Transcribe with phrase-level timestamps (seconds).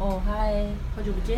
[0.00, 1.36] 哦嗨，好久不见。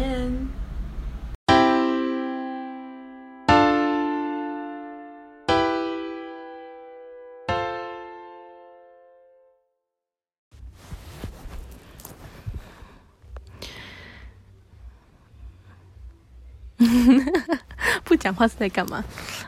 [18.04, 19.02] 不讲话是在干嘛？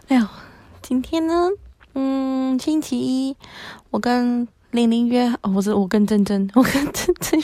[0.09, 0.27] 哎呦，
[0.81, 1.51] 今天呢，
[1.93, 3.37] 嗯，星期一，
[3.91, 7.43] 我跟玲玲约，哦，不是我跟珍珍，我跟珍珍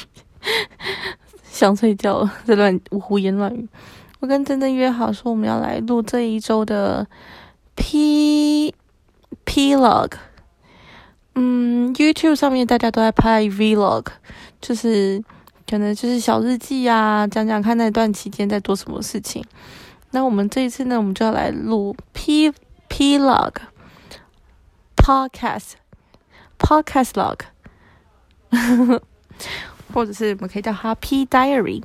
[1.58, 3.68] 想睡觉了， 在乱胡言乱语。
[4.20, 7.04] 我跟珍珍约好说，我们要来录这一周的
[7.74, 8.72] P
[9.44, 10.12] P log。
[11.34, 14.06] 嗯，YouTube 上面大家都在拍 Vlog，
[14.60, 15.20] 就是
[15.68, 19.44] 可能就是小日记啊，讲讲看那段期间在做什么事情。
[20.12, 22.52] 那我们这一次呢，我们就要来录 P
[22.88, 23.54] P log
[24.96, 25.72] podcast
[26.58, 27.40] podcast log，
[29.92, 31.82] 或者是我们可以叫它 P diary，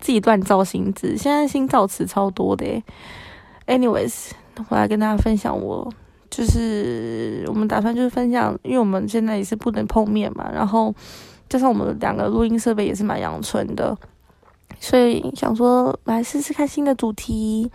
[0.00, 2.82] 自己乱造新字，现在新造词超多的。
[3.66, 4.30] Anyways，
[4.68, 5.92] 我来跟大家分享，我
[6.30, 10.94] 就是我们打算就是分享，因为我们现在也是不能碰面嘛，然后
[11.48, 13.96] 加上我们两个录音设备也是蛮阳春的。
[14.80, 17.70] 所以想说来试试看新的主题，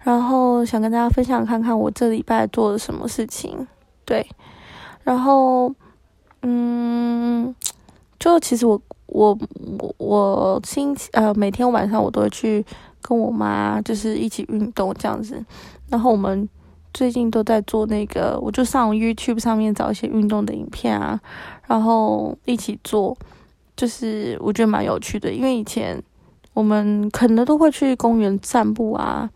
[0.00, 3.66] 然后想跟大家分享看看我这礼拜做了什么事情。
[4.04, 4.26] 对，
[5.04, 5.72] 然后
[6.42, 7.54] 嗯，
[8.22, 9.36] 就其实我我
[9.80, 12.64] 我我星期呃每天晚上我都会去
[13.00, 15.44] 跟我妈就是一起运动这样子。
[15.88, 16.48] 然后我们
[16.94, 21.20] 最近都在做那个，我就上 YouTube 上面找一些运动的影片啊，
[21.66, 23.16] 然后一起做，
[23.74, 26.00] 就是我觉得蛮有趣的，因为以前。
[26.54, 29.26] 我们可能都会去公园散步啊，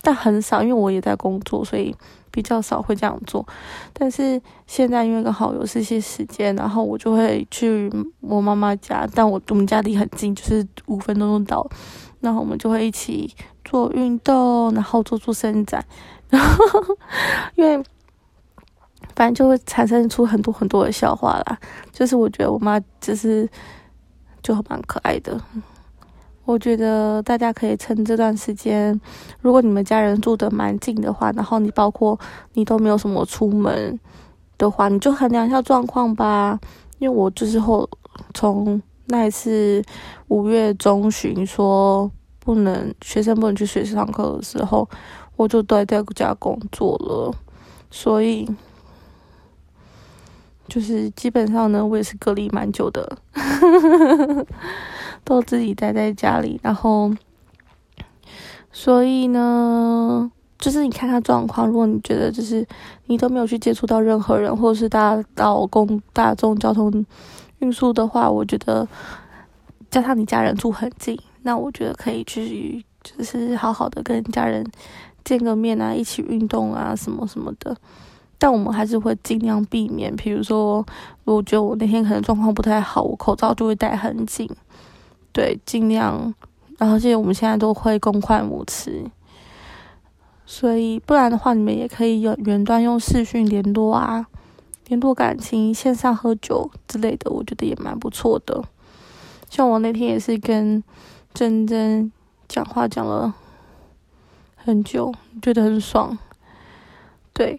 [0.00, 1.94] 但很少，因为我也在工作，所以
[2.32, 3.46] 比较少会这样做。
[3.92, 7.88] 但是现在因为刚好有这些时间，然后我就会去
[8.20, 11.64] 我妈妈家，但我我们家离很近，就是五分钟就到。
[12.20, 15.84] 然后我们就会一起做运动，然后做做伸展，
[16.30, 16.96] 然 后
[17.56, 17.76] 因为
[19.16, 21.58] 反正就会产生出很多很多的笑话啦。
[21.90, 23.48] 就是我觉得我妈就是
[24.40, 25.40] 就蛮可爱的。
[26.44, 29.00] 我觉得大家可以趁这段时间，
[29.40, 32.18] 如果你们家人住的蛮近的话，然后你包括
[32.54, 33.98] 你都没有什么出门
[34.58, 36.58] 的话，你就衡量一下状况吧。
[36.98, 37.88] 因为我就是后
[38.34, 39.82] 从那一次
[40.28, 44.88] 五月中旬说不能学生不能去学校上课的时候，
[45.36, 47.32] 我就待在家工作了，
[47.90, 48.48] 所以
[50.68, 53.16] 就是基本上呢，我也是隔离蛮久的。
[55.24, 57.12] 都自己待在家里，然后，
[58.72, 61.66] 所以呢，就是你看他状况。
[61.66, 62.66] 如果你觉得就是
[63.06, 67.04] 你都没有去接触到任何人，或者是大到公大众交通
[67.60, 68.86] 运输的话，我觉得
[69.90, 74.66] 加上你家人住很近，那我觉得可以去就是好好的跟家人
[75.24, 77.76] 见个面啊，一起运动啊，什么什么的。
[78.38, 80.84] 但我们还是会尽量避免，比如说，
[81.22, 84.50] 我觉得我那天可能状况不太好，我口罩就会戴很紧。
[85.32, 86.34] 对，尽量，
[86.76, 89.06] 然后，且我们现在都会公筷母匙，
[90.44, 94.26] 所以不然的话，你们也可以有远端用视讯联络啊，
[94.88, 98.62] 联络感情，线上喝酒之类的，我觉得也蛮不错的。
[99.48, 100.84] 像我那天也是跟
[101.32, 102.12] 珍珍
[102.46, 103.32] 讲话讲了
[104.54, 106.18] 很久，觉得很爽。
[107.32, 107.58] 对，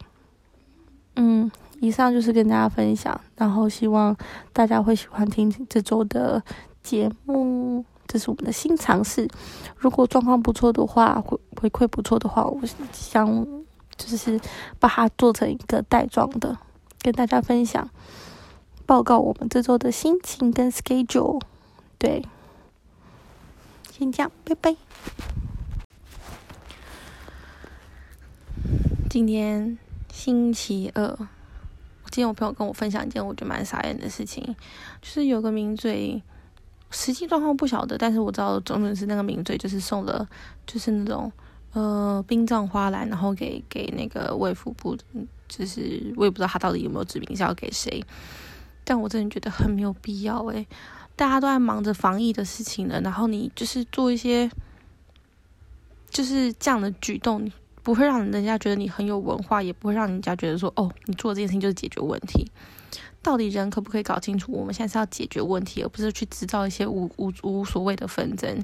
[1.16, 4.16] 嗯，以上就是跟大家分享，然后希望
[4.52, 6.44] 大家会喜欢听这周的。
[6.84, 9.28] 节目，这是我们的新尝试。
[9.78, 12.62] 如果状况不错的话，回回馈不错的话，我
[12.92, 13.48] 想
[13.96, 14.40] 就是
[14.80, 16.58] 把它做成一个带状的，
[17.02, 17.90] 跟大家分享，
[18.86, 21.42] 报告我们这周的心情跟 schedule。
[21.98, 22.26] 对，
[23.92, 24.76] 先这样，拜拜。
[29.10, 29.78] 今天
[30.12, 31.16] 星期二，
[32.10, 34.44] 今天我朋友跟我分享一件我觉得蛮傻眼的事情，
[35.02, 36.22] 就是有个名嘴。
[36.94, 40.26] 实际状况不晓得，但是我知道总准是那个名嘴就是送了，
[40.68, 41.30] 就是那种
[41.74, 44.96] 呃殡葬花篮，然后给给那个卫福部，
[45.48, 48.02] 就是我也不知道他到底有没有指明是要给谁，
[48.84, 50.66] 但我真的觉得很没有必要诶，
[51.16, 54.50] 大家都在忙着防疫的事情了，然后你就是做一些
[56.10, 57.52] 就是这样的举动，
[57.82, 62.52] 不会让人家觉得你很有文化，也不会让人家觉得说哦，你做这件事情就是解决问题。
[63.24, 64.52] 到底人可不可以搞清楚？
[64.52, 68.64] 我们现在是要解决问题，而不是去制造一些无无无所谓的纷争。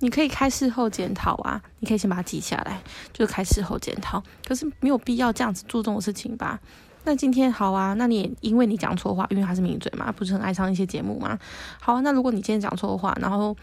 [0.00, 2.80] 你可以开事后检讨啊，你可以先把它记下来，
[3.14, 4.22] 就是开事后检讨。
[4.46, 6.60] 可是没有必要这样子做这种事情吧？
[7.04, 11.38] 那今天好啊，那你因为你讲错话，因为他是名嘴嘛，不是很爱上一些节目嘛？
[11.80, 13.56] 好啊，那如果你今天讲错话，然后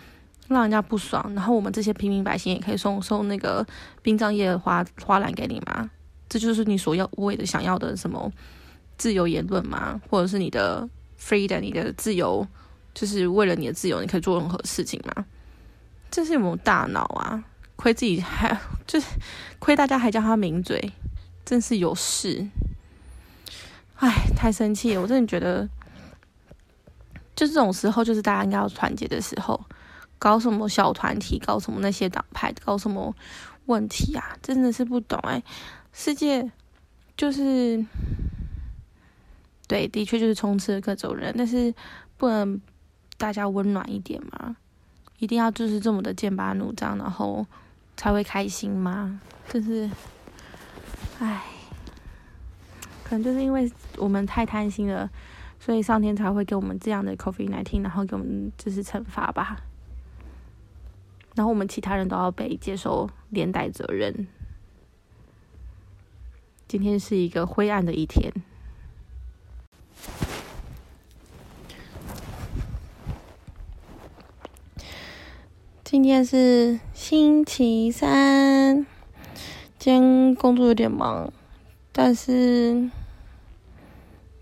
[0.48, 3.64] 让人家不爽，然后我们这些平民百姓也可以送送那个
[4.02, 5.90] 殡葬业的花花篮给你吗？
[6.28, 8.32] 这就是你所要为的想要的什么
[8.98, 10.00] 自由言论吗？
[10.10, 10.88] 或者是你的
[11.20, 12.48] freedom，你的自由，
[12.94, 15.26] 就是为了你的自由，你可以做任何事情吗？
[16.12, 17.44] 这是有没有大脑啊？
[17.76, 19.08] 亏自己还 就是
[19.60, 20.92] 亏大家还叫他抿嘴，
[21.44, 22.48] 真是有事。
[23.96, 25.02] 唉，太生气了！
[25.02, 25.68] 我真的觉得，
[27.36, 29.60] 就这种时候，就是大家应该要团结的时候。
[30.20, 33.14] 搞什么小团体，搞什么那些党派，搞什么
[33.66, 34.38] 问题啊？
[34.42, 35.44] 真的是不懂哎！
[35.92, 36.50] 世界
[37.18, 37.86] 就是
[39.74, 41.74] 对，的确就是充斥各种人，但是
[42.16, 42.62] 不能
[43.18, 44.56] 大家温暖一点吗？
[45.18, 47.44] 一定要就是这么的剑拔弩张，然后
[47.98, 49.20] 才会开心吗？
[49.50, 49.90] 就是，
[51.18, 51.42] 唉，
[53.04, 53.68] 可能就是因为
[53.98, 55.10] 我们太贪心了，
[55.60, 59.58] 所以上天才会给我们这样的 coffee 来听然后给我们就是惩罚吧。
[61.34, 64.28] 然后我们其他人都要被接受连带责任。
[66.68, 68.32] 今天是一个灰暗的一天。
[75.94, 78.84] 今天是星期三，
[79.78, 81.32] 今天工作有点忙，
[81.92, 82.90] 但是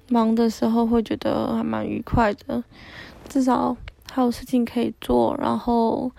[0.07, 2.63] 忙的时候会觉得还蛮愉快的，
[3.27, 3.75] 至少
[4.09, 6.13] 还有事情可以做，然后。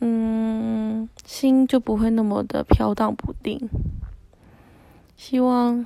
[0.00, 3.70] 嗯，心就不会那么的飘荡不定。
[5.16, 5.82] 希望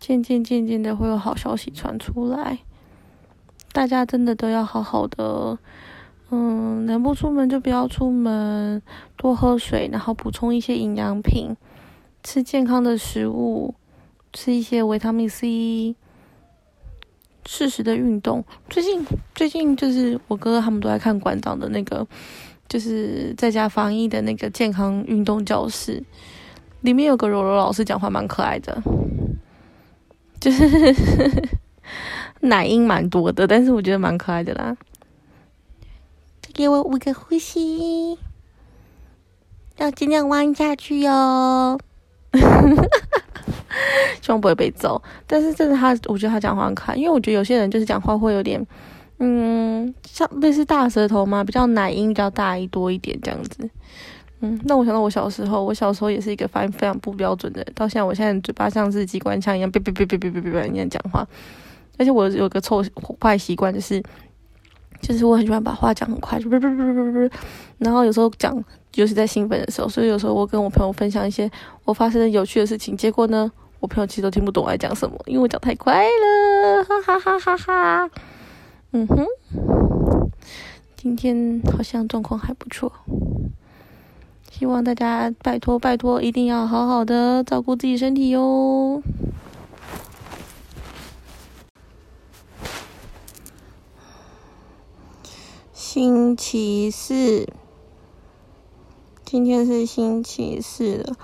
[0.00, 2.58] 渐渐渐渐的会有好消息传出来。
[3.72, 5.58] 大家真的都要好好的，
[6.30, 8.80] 嗯，能不出门就不要出门，
[9.16, 11.54] 多喝水，然后补充一些营养品，
[12.22, 13.74] 吃健康的食物，
[14.32, 15.94] 吃一些维他命 C，
[17.46, 18.44] 适时的运动。
[18.68, 19.04] 最近
[19.34, 22.06] 最近就是我哥哥他们都在看馆长的那个。
[22.70, 26.00] 就是在家防疫的那个健康运动教室，
[26.82, 28.80] 里面有个柔柔老师讲话蛮可爱的，
[30.38, 30.94] 就是
[32.38, 34.76] 奶音蛮多的，但是我觉得蛮可爱的啦。
[36.52, 38.18] 给我五个呼吸，
[39.78, 41.78] 要尽量弯下去哟。
[44.20, 48.64] 希望不会被揍，但是真的他，我觉得他讲话很可爱，因为我觉得有些人就是讲话会有点。
[49.18, 53.68] 嗯，像类似大舌头嘛，比较奶音比较大一多一点这样子。
[54.40, 61.26] 嗯，那我想到我小时候，我小时候也是一个发音非常不标准的，到现在我现在嘴巴像是机关枪一样，别别别别别别别一样讲话。
[61.98, 62.82] 而且我有个臭
[63.20, 64.02] 坏习惯，就是
[65.00, 67.36] 就是我很喜欢把话讲很快，就不不不不不。
[67.78, 68.62] 然后有时候讲，
[68.92, 71.50] 就是在兴奋的时候，所以有时候我跟我朋友分享一些
[71.84, 73.50] 我发生的有趣的事情，结果呢，
[73.80, 78.10] 我朋友其实都听不懂我在讲什么，因为我讲太快了，哈哈哈哈哈。
[78.92, 79.24] 嗯哼，
[80.96, 82.92] 今天好像状况还不错，
[84.50, 89.02] 希望大家拜托拜托，一定要好好的照顾自己身体哟。
[95.92, 97.52] 星期四，
[99.24, 101.16] 今天是星期四了，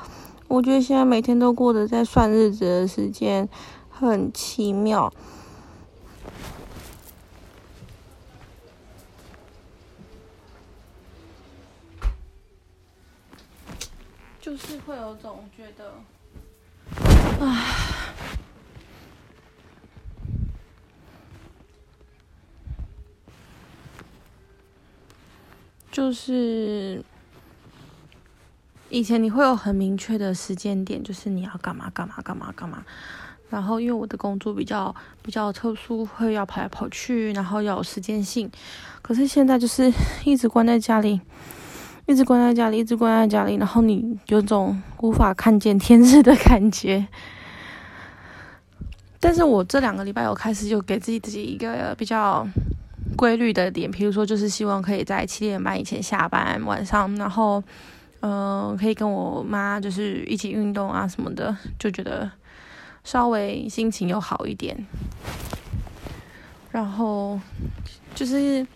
[0.49, 3.49] 我觉得现在每天都过得在算日子的时间，
[3.89, 5.13] 很奇妙。
[14.41, 15.93] 就是会有种觉得，
[17.41, 17.86] 唉，
[25.97, 27.03] 就是
[28.91, 32.85] 以前你会有很明确的时间点，就是你要干嘛干嘛干嘛干嘛。
[33.49, 38.51] 然后因为我的工作比较比较特殊，会要跑来跑去，然后要有时间性。
[39.01, 39.91] 可是现在就是
[40.27, 41.19] 一直关在家里。
[42.05, 47.07] 一直关在家里，一直关在家里，然后你有种无法看见天日的感觉。
[49.19, 52.47] 但是我这两个礼拜，我开始就给自己自己一个比较
[53.17, 57.63] 规律的点，比如说就是希望可以在七点半以前下班，晚上，然后
[58.21, 62.31] 嗯，可以跟我妈就是一起运动啊什么的，就觉得
[63.03, 64.87] 稍微心情又好一点。
[66.71, 67.41] 然后
[68.15, 68.67] 就是。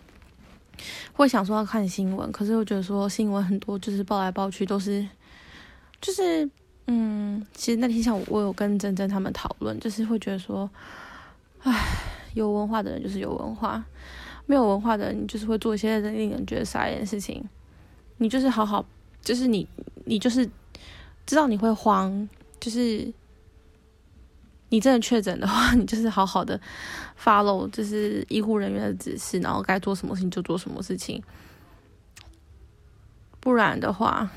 [1.12, 5.06] 会想说要看新闻，可是我觉得说新闻很多就是报来报去都是，
[6.00, 6.48] 就是
[6.86, 10.70] 嗯，其实那天下午我有跟珍珍他们讨论，就是会觉得说，
[11.62, 11.78] 唉，
[12.32, 13.84] 有文化的人就是有文化，
[14.46, 17.42] 没有文化的人你就是会做一些令人觉得傻眼的事情。
[18.18, 18.84] 你就是好好，
[19.22, 19.66] 就是你
[20.04, 20.48] 你就是
[21.26, 22.28] 知道你会慌，
[22.58, 23.12] 就是。
[24.72, 26.60] 你真的确诊的话，你就是好好的
[27.20, 31.20] follow，就是医护人员的指示，然后该做什么事情就做什么事情。
[33.40, 34.30] 不然的话，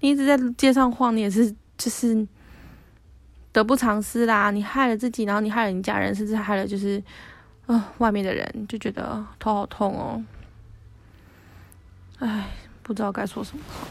[0.00, 2.26] 你一直在街上晃，你也是就是
[3.52, 4.50] 得不偿失啦。
[4.50, 7.00] 你害了自己，然后你害了你家人，甚至害了就是
[7.66, 10.24] 啊外面的人，就觉得头好痛哦。
[12.18, 12.50] 唉，
[12.82, 13.86] 不知道该说什么好，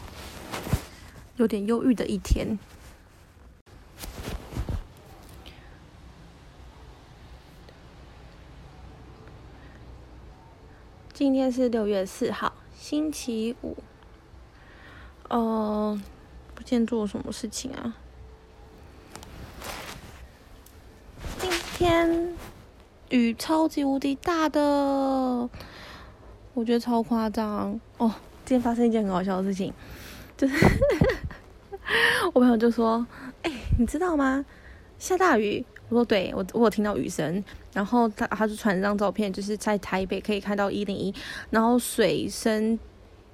[1.36, 2.58] 有点忧郁的一天。
[11.12, 13.76] 今天是六月四号，星期五。
[15.28, 16.00] 呃，
[16.54, 17.94] 不见做什么事情啊？
[21.38, 22.34] 今天
[23.12, 24.58] 雨超级无敌大的，
[26.54, 28.10] 我觉得超夸张哦。
[28.46, 29.70] 今天发生一件很好笑的事情，
[30.34, 30.54] 就是
[32.32, 33.06] 我朋友就说
[33.44, 34.42] ：“哎，你知道吗？
[34.98, 41.14] 下大雨。”我说：“对，我我有听到雨声。”然后他他就传一张照片，就是在台北可以看到一零一，
[41.50, 42.78] 然后水深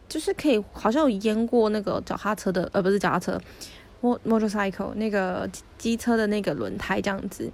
[0.08, 3.40] 就是可以好像有淹过那个脚踏车的，呃，不是脚踏车
[4.02, 7.48] ，motorcycle 那个机车的那个轮胎这样子。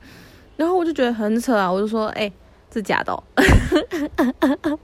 [0.57, 2.31] 然后我就觉得很扯啊，我就说，哎，
[2.73, 3.23] 是假的，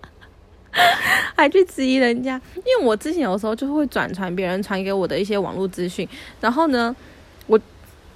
[1.36, 6.08] 还去质疑人家，因为我之前有时候就会转传别人传给我的一些网络资讯，
[6.40, 6.94] 然后呢，
[7.46, 7.58] 我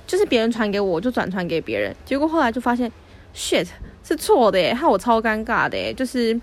[0.06, 2.90] 就是别人传给我，就转传给别人，结果后来就发现。
[3.36, 3.66] shit
[4.04, 6.40] 是错的耶，害我超尴尬的耶，就是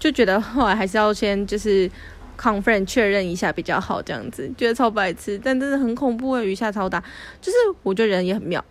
[0.00, 1.88] 就觉得后来还是要先就是
[2.36, 7.00] confirm 确认一下比较好，这样子觉得超白痴，但真的很恐怖，雨下超大，
[7.40, 8.64] 就是我觉得人也很妙，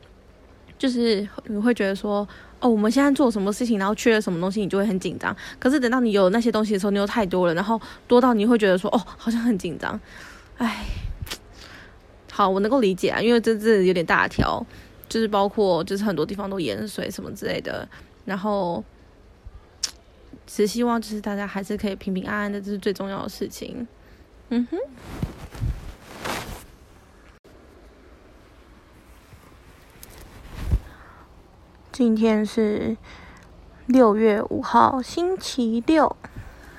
[0.77, 2.27] 就是你会觉得说
[2.59, 9.99] 哦，我们现在做什么事情，然后缺了什么东西，你就会很紧张，可是等到你有那些东西的时候，你又太多了，然后多到你会觉得说哦，好像很紧张，
[10.57, 10.85] 唉，
[12.31, 14.65] 好，我能够理解啊，因为这这有点大条。
[15.09, 17.87] 就是包括，就是很多地方都淹水什么之类的，
[18.25, 18.83] 然后
[20.45, 23.87] 只希望就是大家还是可以平平安安的，这是最重要的事情。
[24.49, 24.77] 嗯哼。
[31.97, 32.95] 今天是
[33.87, 36.15] 六月五号，星期六。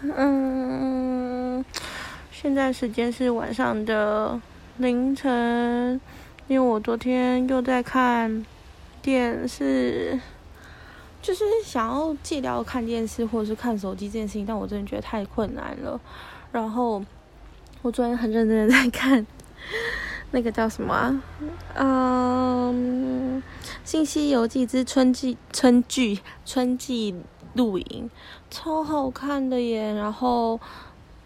[0.01, 1.65] 嗯，
[2.31, 4.41] 现在时间是晚上的
[4.77, 6.01] 凌晨。
[6.47, 8.47] 因为我昨天又在看
[9.03, 10.17] 电视，
[11.21, 16.01] 就是想要戒掉看电视或者是看手机这件事情，但我真的觉得太困难了。
[16.53, 17.05] 然后
[17.83, 19.27] 我昨天很认真的在看
[20.31, 21.23] 那个叫什么，
[21.75, 23.43] 嗯，
[23.85, 27.15] 《新西游记之春季春剧春季
[27.55, 28.09] 露营》，
[28.55, 29.93] 超好看的耶。
[29.95, 30.61] 然后。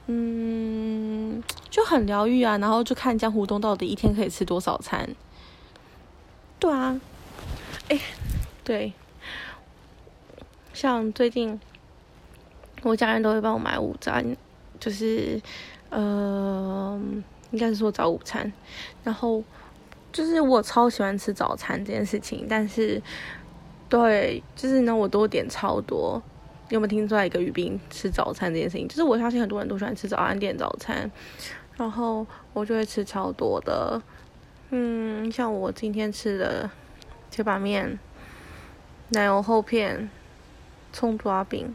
[0.09, 1.41] 嗯，
[1.71, 5.09] 就很疗愈啊，然后就看江湖东到底一天可以吃多少餐。
[6.59, 7.01] 对啊，
[7.89, 8.01] 哎，
[8.65, 8.93] 对，
[10.75, 11.59] 像最近
[12.83, 14.37] 我家人都会帮我买午餐，
[14.81, 15.41] 就是
[15.91, 17.01] 呃，
[17.53, 18.53] 应该是说早午餐。
[19.05, 19.43] 然后
[20.13, 23.01] 就是我超喜欢吃早餐这件事情，但是
[23.89, 26.21] 对，就是呢，我都点超多。
[26.69, 28.89] 有没有听出来一个语病吃早餐这件事情？
[28.89, 31.11] 就是我相信很多人都喜欢吃早餐店早餐，
[31.77, 34.01] 然后我就会吃超多的。
[34.71, 36.71] 嗯，像我今天吃的
[37.31, 37.99] 铁板面、
[39.11, 40.09] 奶油厚片、
[40.95, 41.75] 葱抓饼，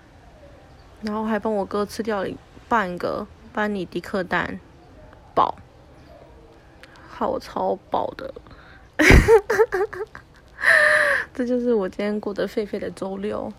[1.01, 2.29] 然后还帮我哥吃掉了
[2.67, 4.59] 半个班尼迪克蛋，
[7.17, 8.31] 好超饱的。
[11.33, 13.51] 这就是我今天过得废废的周六。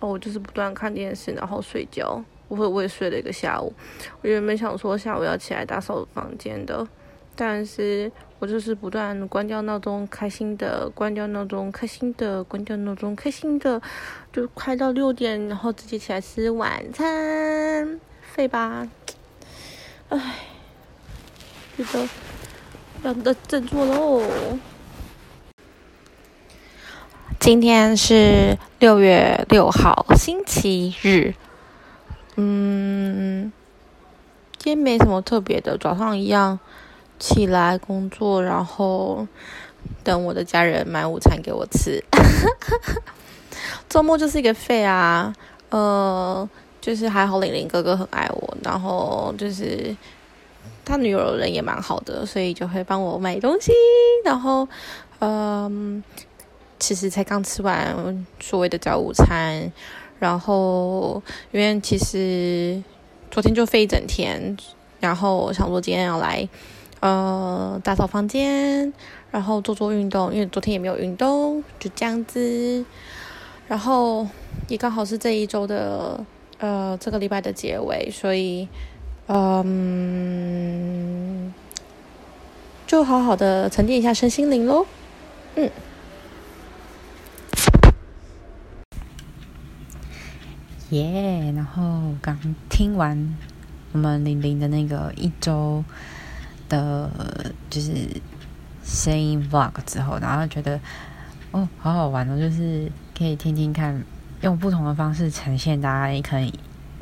[0.00, 2.22] 哦，我就是不断看电视，然后睡觉。
[2.48, 3.72] 我会我也睡了一个下午。
[4.20, 6.86] 我原本想说下午要起来打扫房间的，
[7.34, 13.80] 但是我就是不断关掉闹钟，开心的关掉闹钟，开心的关掉闹钟，开心的
[14.32, 18.86] 就快到六点，然后直接起来吃晚餐，废吧。
[20.10, 20.36] 唉，
[21.76, 22.08] 觉得
[23.04, 24.22] 要的振作喽。
[27.38, 31.34] 今天是六月六号，星期日。
[32.34, 33.52] 嗯，
[34.58, 36.58] 今天没什么特别的，早上一样
[37.18, 39.26] 起来工作，然后
[40.02, 42.02] 等我的家人买午餐给我吃。
[43.88, 45.32] 周末就是一个废啊，
[45.70, 46.48] 呃，
[46.80, 49.96] 就是还好玲玲哥哥很爱我，然后就是
[50.88, 53.70] 他女友人也蛮好的，所以就会帮我买东西，
[54.24, 54.66] 然后
[55.20, 56.02] 嗯。
[56.80, 59.68] 其实才刚吃完所谓的早午餐，
[60.20, 62.80] 然后因为其实
[63.32, 64.56] 昨天就飞一整天，
[65.00, 66.48] 然后想说今天要来
[67.00, 68.92] 呃打扫房间，
[69.32, 72.84] 然后做做运动，因为昨天也没有运动，就这样子。
[73.66, 74.24] 然后
[74.68, 76.24] 也刚好是这一周的
[76.58, 78.68] 呃这个礼拜的结尾，所以
[79.30, 79.64] 嗯，
[82.86, 84.86] 就好好的沉淀一下身心灵喽。
[85.54, 85.70] 嗯，
[90.88, 91.52] 耶！
[91.54, 92.38] 然后刚
[92.70, 93.36] 听完
[93.92, 95.84] 我们玲玲的那个一周
[96.70, 97.10] 的，
[97.68, 97.92] 就是
[98.82, 100.80] 声音 vlog 之后，然后觉得
[101.50, 104.02] 哦，好好玩哦，就是可以听听看，
[104.40, 106.58] 用不同的方式呈现大家也可以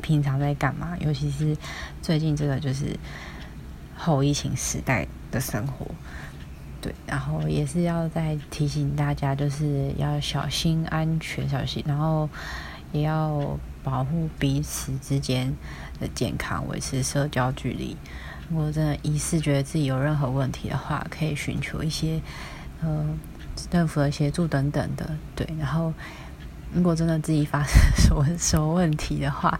[0.07, 1.53] 平常在干嘛，尤其是
[2.01, 2.97] 最近这个就是
[3.97, 5.85] 后疫情时代的生活。
[6.79, 12.29] 对，然后也是要再提醒大家，就是要小心安全，小心，然后
[12.93, 15.53] 也要保护彼此之间
[15.99, 17.97] 的健康，维持社交距离。
[18.49, 22.21] 如果真的疑似觉得自己有任何问题的话，可以寻求一些
[22.81, 23.05] 呃
[23.69, 25.17] 政府的协助等等的。
[25.35, 25.91] 对，然后
[26.73, 29.59] 如果真的自己发生什么什么问题的话，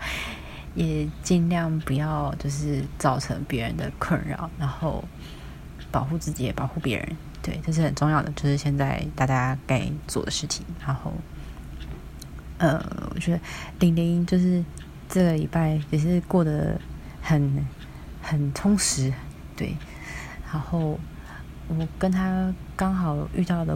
[0.75, 5.03] 也尽量不要就是造成别人的困扰，然后。
[5.89, 10.65] 保护自己也保护别人，对，这是很重要的，就是现在大家该做的事情。
[10.85, 11.13] 然后，
[12.57, 12.85] 呃，
[13.15, 13.39] 我觉得
[13.79, 14.61] 玲玲就是
[15.07, 16.77] 这个礼拜也是过得
[17.21, 17.65] 很
[18.21, 19.11] 很充实，
[19.55, 19.77] 对。
[20.51, 20.99] 然后
[21.69, 23.73] 我跟他刚好遇到的，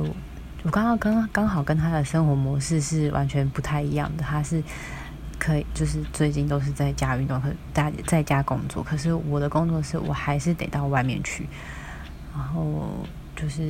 [0.63, 4.23] 我刚刚刚刚好跟他的生活模式是完全不太一样的。
[4.23, 4.63] 他是
[5.39, 8.83] 可以就是最近都是在家运动，可在在家工作。
[8.83, 11.47] 可是我的工作是我还是得到外面去。
[12.33, 13.61] 然后就是，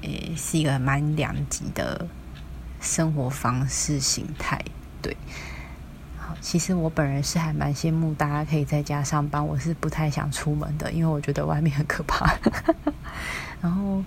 [0.00, 2.06] 诶，是一个蛮两极的
[2.80, 4.60] 生活方式形态，
[5.00, 5.16] 对。
[6.18, 12.34] 好，其实我本人是还蛮羡慕大家可以在家上班，我是不太想出门的，因为我觉得外面很可怕。
[13.62, 14.02] 然后，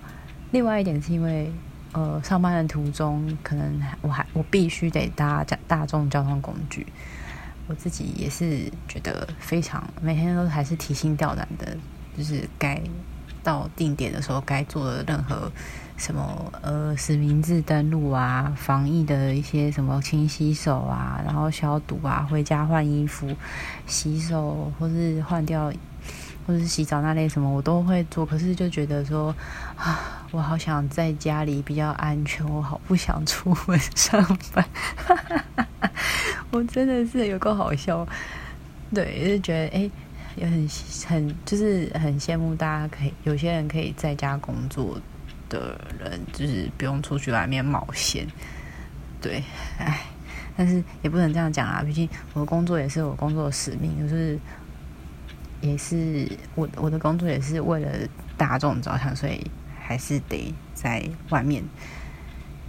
[0.51, 1.50] 另外一点是因为，
[1.96, 6.86] 呃，上班的途中，可能我还我必须得搭大大众交通工具，
[7.68, 11.78] 我自己也是觉得非常每天都还是提心吊胆的，
[12.17, 12.80] 就是该。
[13.43, 15.52] 到定点的时候，该做的任何
[15.98, 23.30] 什么呃实名制登录啊，防疫的一些什么清洗手啊，然后消毒啊，回家换衣服、
[23.86, 25.72] 洗手或是换掉，
[26.45, 28.25] 或者是洗澡那类什么，我都会做。
[28.25, 29.36] 可是就觉得说
[29.75, 34.65] 啊，我好想在家里比较安全，我好不想出门上班。
[36.51, 38.08] 我真的是有够好笑，
[38.93, 39.89] 对，就觉得哎。
[40.38, 40.67] 也很
[41.08, 44.99] 很就是很羡慕大家可以有些人可以在家工作
[45.47, 48.27] 的人，就是不用出去外面冒险。
[49.21, 49.41] 对，
[49.79, 50.01] 唉，
[50.58, 54.38] 但是也不能这样讲啊，毕竟我的工作也是我工作的使命，就是
[55.65, 57.89] 也是我我的工作也是为了
[58.38, 59.49] 大众着想，所以
[59.80, 61.63] 还是得在外面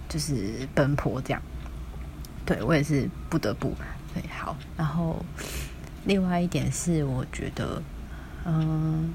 [0.09, 1.41] 就是奔波这样。
[2.45, 3.73] 对我也是不得不
[4.13, 5.23] 对好，然后。
[6.05, 7.83] 另外一点是，我觉得，
[8.45, 9.13] 嗯，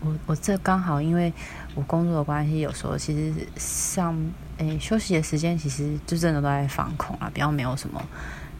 [0.00, 1.30] 我我这刚好，因为
[1.74, 4.16] 我工作的关系，有时候其实上
[4.56, 8.02] 诶休息的时间，其实就真的都在放空啊，比较没有什么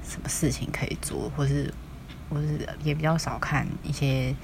[0.06, 1.72] 什么事情可以做，或是
[2.28, 4.34] 我是也比较少看一些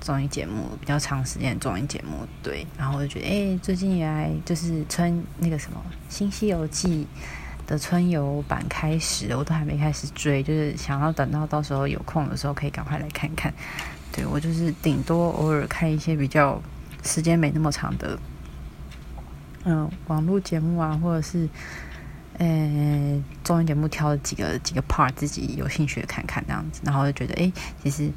[0.00, 7.04] 综艺节目，比较长时间综艺节目，对，然后我就觉得，哎，最近原来就是春那个什么《新西游记》。
[7.68, 13.52] 的春游版开始，我都还没开始追，就是想要等到到时候有空的时候可以赶快来看看。
[14.10, 16.58] 对我就是顶多偶尔看一些比较
[17.04, 18.18] 时间没那么长的，
[19.64, 21.46] 嗯，网络节目啊，或者是
[22.38, 28.10] 呃综艺节目挑了几个几个 part 自己有兴趣的看看这样子，然后就觉得哎，其实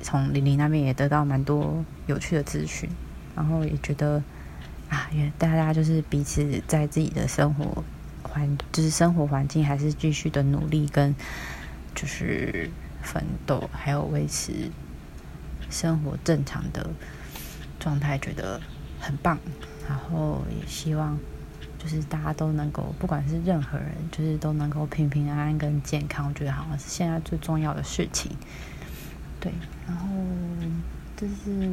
[0.00, 2.88] 从玲玲那边也得到蛮多有趣的资讯，
[3.34, 4.22] 然后也觉得
[4.88, 7.82] 啊，也大家就是彼此在自己的生活。
[8.20, 11.14] 环就是生活环境，还是继续的努力跟
[11.94, 12.68] 就是
[13.00, 14.70] 奋斗，还有维持
[15.70, 16.90] 生活正常的
[17.80, 18.60] 状态，觉得
[19.00, 19.38] 很棒。
[19.88, 21.18] 然后也希望
[21.78, 26.28] 就是大家都能够，不管是任何人，就是都能够平平安安跟健康。
[26.28, 28.32] 我觉得好像是现在最重要的事情。
[29.40, 29.52] 对，
[29.86, 30.08] 然后
[31.16, 31.70] 就是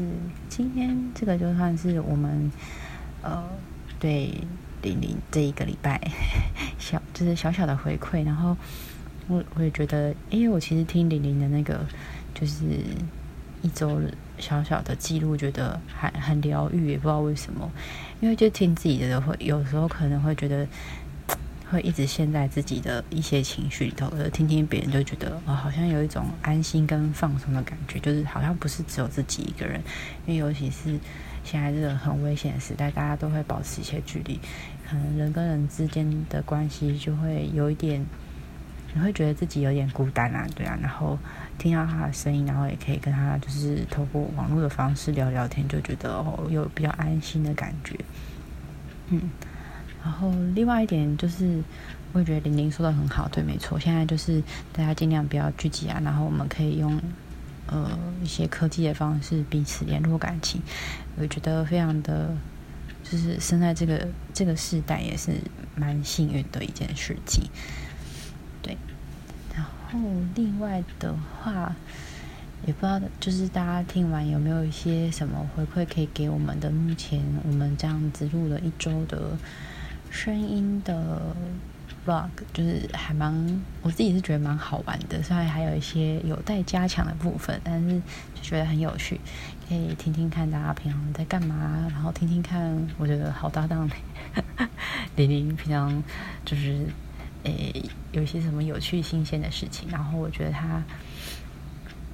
[0.48, 2.52] 今天这个就算是我们
[3.22, 3.44] 呃
[4.00, 4.32] 对。
[4.82, 6.00] 玲玲这一个礼拜
[6.78, 8.56] 小就是小小的回馈，然后
[9.28, 11.84] 我我也觉得，因为，我其实听玲玲的那个
[12.36, 12.64] 就是
[13.66, 14.00] 一周
[14.38, 17.72] 小小的记录，觉得还很疗愈，也不知道为什么，
[18.22, 20.68] 因为就听自己的会有时候可能会觉得
[21.72, 29.82] 会一直陷在自己的一些情绪里头，而听听别人就觉得哦，好像有一种安心跟放松的感觉，就是好像不是只有自己一个人，
[30.28, 31.00] 因为尤其是
[31.44, 34.40] 现在这个很危险的时代，大家都会保持一些距离。
[34.88, 38.06] 可能人跟人之间的关系就会有一点
[38.94, 41.18] 你会觉得自己有点孤单啊，对啊，然后
[41.58, 47.98] 听到他的声音，然后也可以跟他就是透过网络的方式聊聊天，就觉得哦有比较安心的感觉。
[49.10, 49.30] 嗯，
[50.04, 51.62] 然后另外一点就是，
[52.14, 54.42] 我也觉得玲玲说的很好，对，没错，现在就是
[54.74, 57.00] 大家尽量不要聚集啊，然后我们可以用
[57.68, 60.62] 呃一些科技的方式彼此联络感情，
[61.18, 62.36] 我觉得非常的，
[63.04, 65.32] 就是生在这个这个时代也是
[65.76, 67.44] 蛮幸运的一件事情。
[70.36, 71.76] 另外的话，
[72.66, 76.70] 也不知道就是大家听完有没有一些什么回馈可以给我们的？
[76.70, 79.38] 目前我们这样子录了一周的
[80.10, 81.36] 声音的
[82.06, 88.02] vlog，就是还蛮我自己是觉得蛮好玩的，虽然还有一些有待加强的部分，但是
[88.34, 89.20] 就觉得很有趣，
[89.68, 93.90] 可以听听看大家平常在干嘛，然后听听看我觉得好搭档
[95.16, 96.04] 玲玲平常
[96.44, 96.88] 就是。
[97.46, 97.72] 诶，
[98.12, 100.84] 有些什么有趣、新鲜的事情，然后我觉得他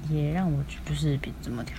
[0.09, 1.73] 也让我就是比怎么讲，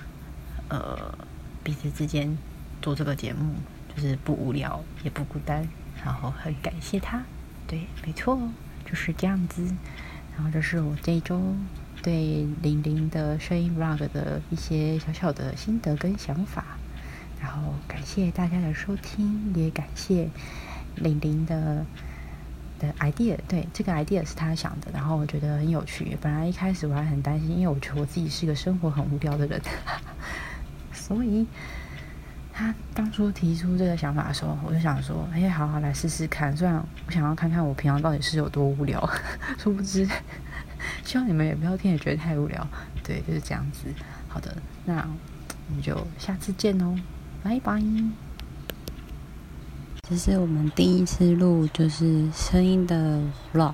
[0.69, 1.17] 呃，
[1.63, 2.35] 彼此之间
[2.81, 3.53] 做这个节目
[3.95, 5.67] 就是不无聊也不孤单，
[6.03, 7.23] 然后很感谢他。
[7.67, 8.39] 对，没错，
[8.85, 9.63] 就是这样子。
[10.35, 11.55] 然后这是我这一周
[12.01, 16.65] 对玲玲的声音 vlog 的一些小小的心得跟想法。
[17.39, 20.27] 然后感谢大家的收听，也感谢
[20.95, 21.85] 玲玲的。
[22.99, 26.17] Idea 对这个 idea 是他想的，然后我觉得很有趣。
[26.21, 29.61] 本来一开始我还很担心，因为我觉得我自己是一个生活很无聊的人，
[30.93, 31.45] 所以
[32.51, 36.75] 他当初提出这个想法的时候，我就想说：“哎，好好来试试看。”虽然
[37.07, 39.09] 我想要看看我平常到底是有多无聊，
[39.57, 40.07] 殊不知，
[41.03, 42.67] 希望你们也不要听也觉得太无聊。
[43.03, 43.87] 对，就是这样子。
[44.27, 45.07] 好的，那
[45.69, 46.95] 我们就下次见哦，
[47.43, 47.81] 拜拜。
[50.13, 53.19] 这是我们第一次录，就是声音的
[53.51, 53.73] vlog。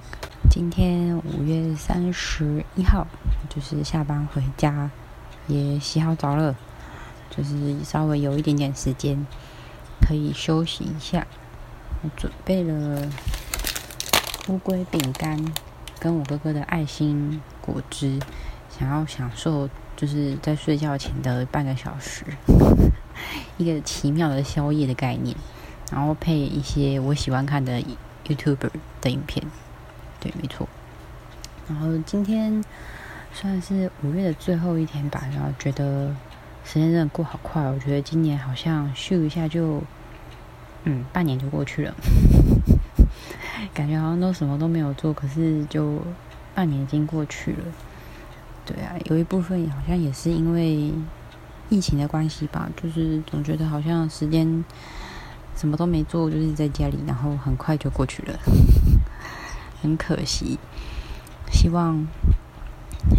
[0.49, 3.05] 今天五月三十一号，
[3.49, 4.89] 就是下班回家，
[5.47, 6.55] 也洗好澡了，
[7.29, 9.27] 就是稍微有一点点时间
[9.99, 11.27] 可以休息一下。
[12.03, 13.05] 我准备了
[14.47, 15.43] 乌龟饼干，
[15.99, 18.17] 跟我哥哥的爱心果汁，
[18.69, 22.23] 想要享受就是在睡觉前的半个小时，
[23.59, 25.35] 一个奇妙的宵夜的概念。
[25.91, 27.81] 然后配一些我喜欢看的
[28.27, 28.69] YouTuber
[29.01, 29.43] 的影片，
[30.19, 30.67] 对，没错。
[31.67, 32.63] 然后今天
[33.33, 36.15] 算是五月的最后一天吧，然后觉得
[36.63, 37.61] 时间真的过好快。
[37.63, 39.81] 我觉得今年好像咻一下就，
[40.83, 41.95] 嗯，半年就过去了，
[43.73, 46.01] 感觉好像都什么都没有做，可是就
[46.53, 47.63] 半年已经过去了。
[48.65, 50.93] 对啊，有一部分好像也是因为
[51.69, 54.63] 疫情的关系吧，就是总觉得好像时间。
[55.59, 58.39] 什么都没做，就是在家里，然后很快就过去了，
[59.83, 60.57] 很可惜。
[61.51, 62.07] 希望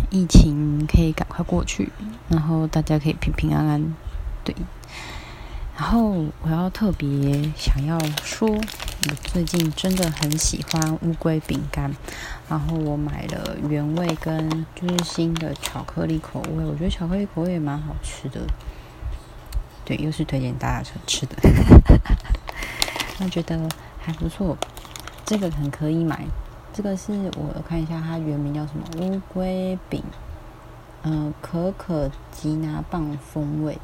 [0.08, 1.90] 疫情可以赶快过去，
[2.28, 3.94] 然后大家可以平平安安。
[4.42, 4.54] 对，
[5.76, 11.94] 然后我要特别想要说，我最近真的很喜欢乌龟饼干，
[12.48, 18.40] 然后我买了原味跟就是新的巧克力口味，我觉得巧克力口味也蛮好吃的。
[19.84, 21.34] 对，又是推荐大家吃的，
[23.22, 24.56] 我觉得还不错。
[25.24, 26.24] 这个很可以买，
[26.72, 30.02] 这个是我看一下它原名叫什么乌龟饼，
[31.02, 33.78] 嗯，可可吉拿棒风味。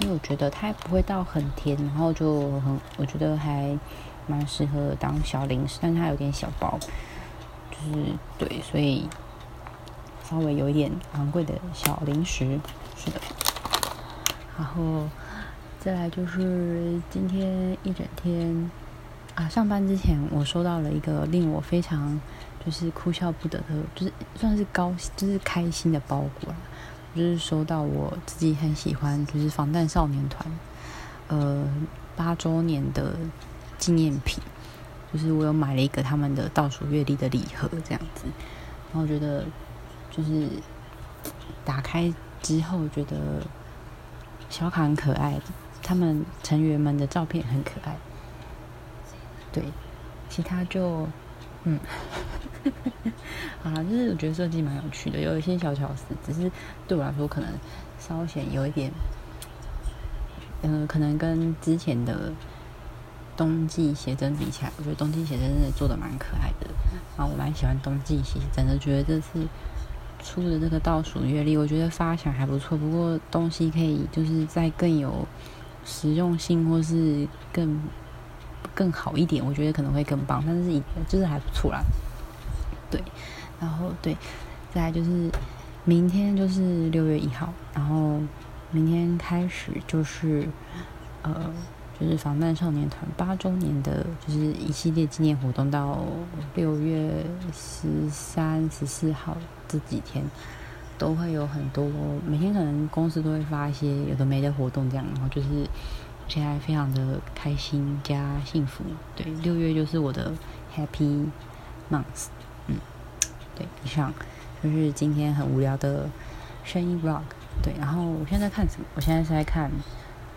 [0.00, 3.76] 因为我觉得它不会到很甜，然后就很，我觉得还
[4.26, 6.78] 蛮适合当小零食，但它有点小包，
[7.70, 8.04] 就是
[8.38, 9.08] 对，所以
[10.28, 12.60] 稍微有一点昂贵的小零食，
[12.96, 13.20] 是的。
[14.56, 15.08] 然后
[15.80, 18.70] 再来就是今天一整天
[19.36, 22.20] 啊，上班之前我收到了一个令我非常
[22.64, 23.64] 就是哭笑不得的，
[23.94, 26.56] 就是算是高就是开心的包裹了
[27.14, 30.44] 就是收到我自己很喜欢就是防弹少年团
[31.28, 31.64] 呃
[32.16, 33.14] 八周年的
[33.78, 34.42] 纪念品，
[35.12, 38.24] 就是我有买了一个他们的倒数月历的礼盒这样子，
[38.92, 39.44] 然后觉得
[40.10, 40.48] 就是
[41.64, 42.12] 打开
[42.42, 43.16] 之后觉得。
[44.50, 45.38] 小卡很可爱，
[45.88, 47.96] 他们成员们的照片很可爱。
[49.50, 49.64] 对，
[50.28, 51.08] 其他就
[51.64, 51.80] 嗯，
[53.64, 56.52] 啊，就是我觉得设计蛮有趣的，有一些小巧思，只是
[56.86, 57.48] 对我来说可能
[57.98, 58.92] 稍显有一点，
[60.60, 62.30] 嗯，可能跟之前的
[63.34, 66.68] 冬季写真比起来，我觉得冬季写真真的做的蛮可爱的。
[67.16, 69.46] 然后我蛮喜欢冬季写真的，觉得这次。
[70.20, 75.24] 出的这个倒数月历，我觉得发想还不错，不过东西可以就是再更有
[75.88, 77.80] 实用性，或是更
[78.74, 80.44] 更好一点，我觉得可能会更棒。
[80.46, 81.82] 但是就是还不错啦。
[82.90, 83.02] 对，
[83.58, 84.16] 然后对，
[84.72, 85.30] 再来就是
[85.84, 88.20] 明天就是六月一号，然后
[88.70, 90.46] 明天开始就是
[91.22, 91.50] 呃，
[91.98, 95.98] 就是防弹少年团八周年的，就是一系列纪念活动，到
[96.54, 100.24] 六月十三、十四号这几天
[100.98, 101.88] 都会有很多，
[102.26, 105.48] 每天可能公司都会发一些有的没的活动，这样，然后就是
[106.26, 108.84] 现在非常的开心加幸福。
[109.16, 110.32] 对，六月就是我的
[110.76, 111.26] Happy
[111.90, 112.26] Month。
[112.66, 112.76] 嗯，
[113.54, 114.12] 对，以上
[114.62, 116.08] 就是今天很无聊的
[116.64, 117.22] 声音 vlog。
[117.62, 118.86] 对，然后我现在在看什么？
[118.94, 119.70] 我现在是在看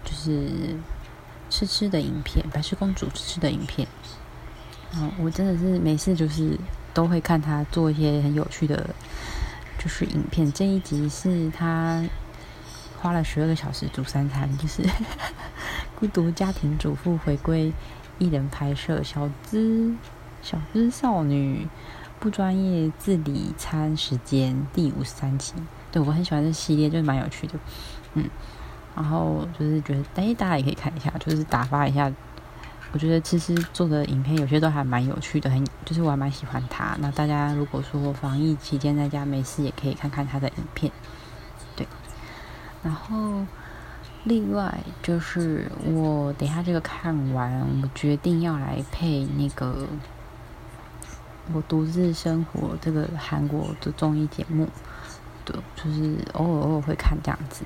[0.06, 0.76] 就是
[1.50, 3.88] 吃吃的影片，白雪公主吃吃的影片。
[4.96, 6.58] 嗯，我真的是每次就是
[6.94, 8.90] 都会看她做一些很有趣的，
[9.82, 10.52] 就是影片。
[10.52, 12.04] 这一集是他
[13.02, 14.84] 花了十二个小时煮三餐，就是
[16.00, 17.74] 孤独家庭主妇回归
[18.20, 19.94] 艺人拍摄，小资
[20.42, 21.68] 小资少女。
[22.20, 25.56] 不专业自理餐时间第五十三集，
[25.92, 27.56] 对我很喜欢这系列，就是蛮有趣的，
[28.14, 28.30] 嗯，
[28.96, 32.14] 然后就是觉得，哎，大家也可以看一下，就是打发一下。
[32.92, 36.96] 我觉得其实做的影片有些都还蛮有趣的，很就是我还蛮喜欢他。
[37.00, 40.92] 那大家如果说防疫期间在家没事，也可以看看他的影片，
[41.76, 41.88] 对。
[42.84, 43.46] 然后
[44.24, 49.88] 另外就是我等下这个看完，我决定要来配那个。
[51.54, 54.70] 我独自生活这个韩国的综艺节目，
[55.44, 57.66] 对，就是偶尔偶尔会看这样子。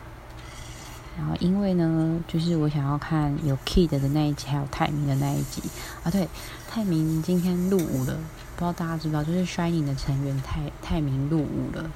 [1.18, 5.62] 然后因为呢，就是我想要看有 Kid 的那一集，还有泰明的那一集
[6.04, 6.12] 啊。
[6.12, 6.28] 对，
[6.70, 8.14] 泰明今天入伍了，
[8.56, 11.90] 不知道大家知不知道，就是 Shy 的成员泰泰明入伍了。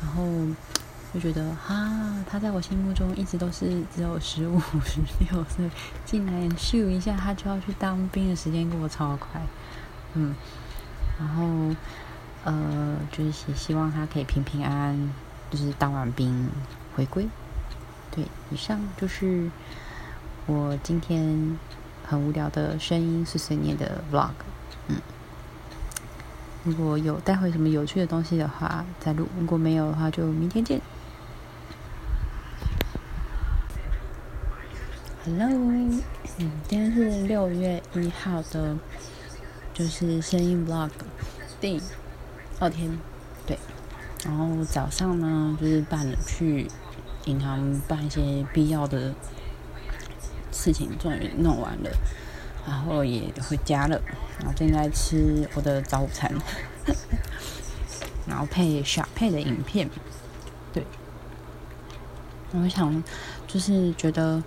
[0.00, 0.24] 然后
[1.12, 5.70] 就觉得啊，他在我心目中一直都是只有十五、十六岁，
[6.04, 9.40] 竟然咻一下他就要去当兵的时间过得超快，
[10.14, 10.34] 嗯。
[11.18, 11.74] 然后，
[12.44, 15.12] 呃，就是希希望他可以平平安安，
[15.50, 16.48] 就是当完兵
[16.94, 17.26] 回归。
[18.50, 19.50] 以上就是
[20.46, 21.58] 我今天
[22.06, 24.30] 很无聊的声音碎碎念的 vlog。
[24.88, 24.96] 嗯，
[26.64, 30.80] 如果有带回什么有趣的东西的话，再录；如果没有的话，就明天见。
[35.24, 36.02] Hello，嗯，
[36.68, 38.76] 今天是六月一号的。
[39.74, 40.90] 就是声音 vlog
[41.60, 41.80] 第
[42.58, 42.98] 二天，
[43.46, 43.56] 对，
[44.24, 46.66] 然后早上呢，就是办了去
[47.24, 49.14] 银行办一些必要的
[50.52, 51.90] 事情，终于弄完了，
[52.66, 54.00] 然后也回家了，
[54.38, 56.32] 然后正在吃我的早餐，
[58.26, 59.88] 然后配小配的影片，
[60.72, 60.84] 对，
[62.52, 63.02] 我想
[63.46, 64.42] 就是觉得，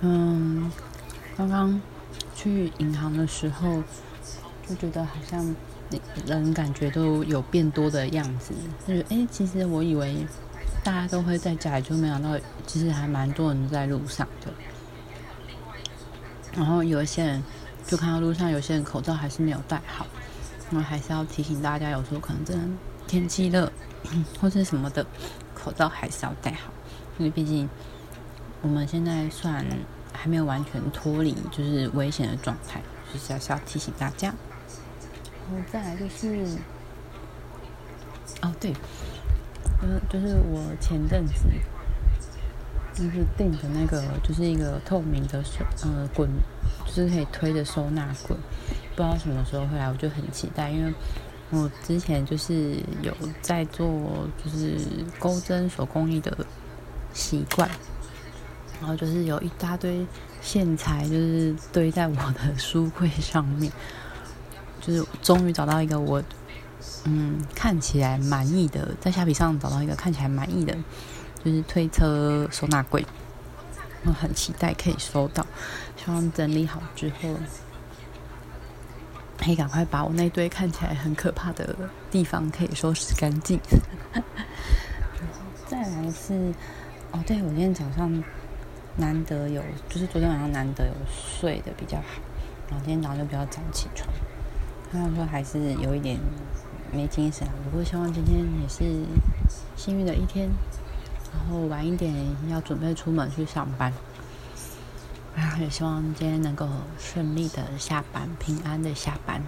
[0.00, 0.70] 嗯，
[1.36, 1.80] 刚刚。
[2.32, 3.82] 去银行的时候，
[4.66, 5.54] 就觉得好像
[6.24, 8.54] 人感觉都有变多的样子。
[8.88, 10.26] 就是哎，其实我以为
[10.82, 14.52] 大家都会在家里，就没想到其实还蛮多人在路上的。
[16.54, 17.42] 然后有一些人
[17.86, 20.06] 就看到路上有些人口罩还是没有戴好，
[20.70, 22.64] 那还是要提醒大家，有时候可能真的
[23.06, 23.72] 天气热
[24.40, 25.06] 或者什么的，
[25.54, 26.72] 口罩还是要戴好，
[27.18, 27.68] 因为毕竟
[28.62, 29.64] 我们现在算。
[30.12, 34.34] 还没有完全脱离就是危险的状态，就是还是要提醒大家。
[35.48, 36.44] 然后再来就是，
[38.42, 38.74] 哦对，
[39.82, 41.34] 嗯，就是我前阵子
[42.94, 46.28] 就是订的那个，就是一个透明的收呃滚，
[46.86, 48.38] 就是可以推的收纳滚，
[48.94, 50.92] 不知道什么时候会来，我就很期待，因为
[51.50, 54.76] 我之前就是有在做就是
[55.18, 56.46] 钩针手工艺的
[57.12, 57.68] 习惯。
[58.80, 60.06] 然后就是有一大堆
[60.40, 63.70] 线材，就是堆在我的书柜上面，
[64.80, 66.22] 就是终于找到一个我
[67.04, 70.76] 嗯看起来满意的，在虾皮上找到一个看起来满意的，
[71.44, 73.04] 就是推车收纳柜，
[74.04, 75.46] 我很期待可以收到，
[75.96, 77.36] 希望整理好之后，
[79.38, 81.76] 可以赶快把我那堆看起来很可怕的
[82.10, 83.60] 地方可以收拾干净。
[85.66, 86.52] 再来是
[87.12, 88.22] 哦，对我今天早上。
[88.96, 92.20] 难得有，就是昨天晚上难得有睡的比较好，
[92.68, 94.12] 然后今天早上就比较早起床。
[94.90, 96.18] 虽然说还是有一点
[96.92, 99.04] 没精神，不过希望今天也是
[99.76, 100.50] 幸运的一天。
[101.32, 102.12] 然后晚一点
[102.48, 103.92] 要准备出门去上班，
[105.36, 109.42] 啊，也希望今天能够顺利的下班，平安的下班。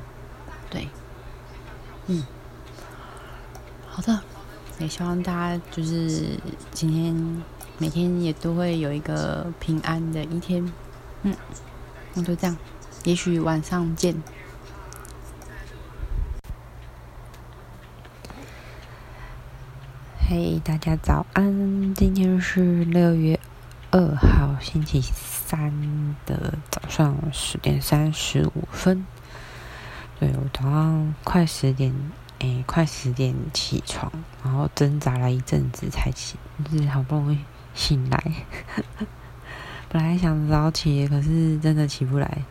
[0.70, 0.88] 对，
[2.06, 2.24] 嗯，
[3.88, 4.20] 好的，
[4.78, 6.38] 也希望大家就是
[6.72, 7.42] 今天。
[7.78, 10.72] 每天也都会有一个平安的一天，
[11.22, 11.34] 嗯，
[12.14, 12.56] 那就这样，
[13.02, 14.14] 也许晚上见。
[20.34, 21.92] 嘿，大家早安！
[21.94, 23.38] 今天是六月
[23.90, 29.06] 二号，星期三的早上十点三十五分。
[30.18, 31.94] 对我早上快十点，
[32.38, 34.10] 诶，快十点起床，
[34.42, 37.38] 然后挣扎了一阵子才起，就是好不容易
[37.74, 38.32] 醒来。
[39.90, 42.42] 本来想早起，可是真的起不来。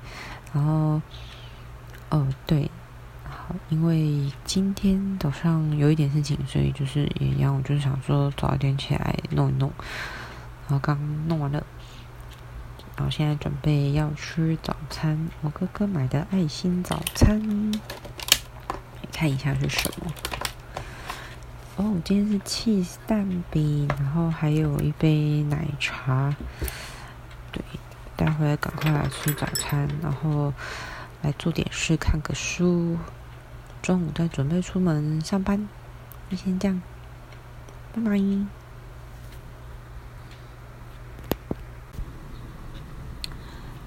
[0.53, 1.01] 然后，
[2.09, 2.69] 哦，对。
[3.69, 9.71] 因为今天早上有一点事情，所以就是也一样，我就是想说早一点起来弄一弄。
[10.67, 11.65] 然后刚弄完了，
[12.95, 15.27] 然后现在准备要吃早餐。
[15.41, 17.71] 我哥哥买的爱心早餐，
[19.11, 20.11] 看一下是什么。
[21.75, 26.33] 哦，今天是 cheese 蛋饼，然后还有一杯奶茶。
[27.51, 27.61] 对，
[28.15, 30.53] 待会儿赶快来吃早餐，然后
[31.21, 32.97] 来做点事，看个书。
[33.81, 35.67] 中午在准备出门上班，
[36.29, 36.79] 就先这样，
[37.93, 38.11] 拜拜。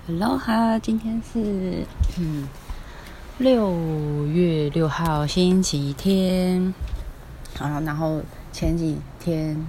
[0.08, 1.86] Hello 哈，今天是
[2.18, 2.48] 嗯
[3.38, 6.74] 六月六号星期天
[7.60, 8.20] 啊，然后
[8.52, 9.64] 前几天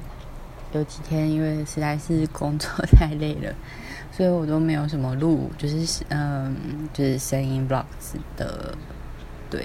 [0.74, 3.54] 有几天因为实在是工作太累了，
[4.12, 8.76] 所以我都没有什么录，就是嗯就是声音 vlogs 的，
[9.52, 9.64] 对。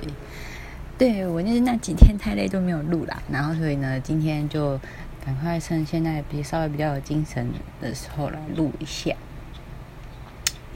[1.00, 4.78] 对我就是那几天太累都没有录啦，然后所以呢，今天就
[5.24, 7.48] 赶快趁现在比稍微比较有精神
[7.80, 9.16] 的时候来录一下。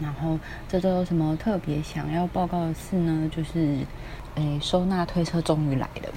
[0.01, 3.31] 然后这周有什么特别想要报告的事呢？
[3.31, 3.81] 就是，
[4.37, 6.09] 诶，收纳推车终于来了。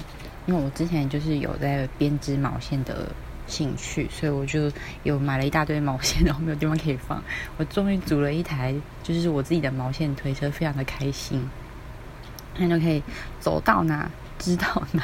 [0.46, 3.08] 因为我之前就是有在编织毛线的
[3.46, 7.22] 兴趣，所以我就有买了一大堆毛线，然后没有地方可以放。
[7.58, 11.46] 我终于组了一台，就是我自己的毛线推车，非常的开心。
[12.58, 13.02] 那就可以
[13.40, 15.02] 走到哪知道哪，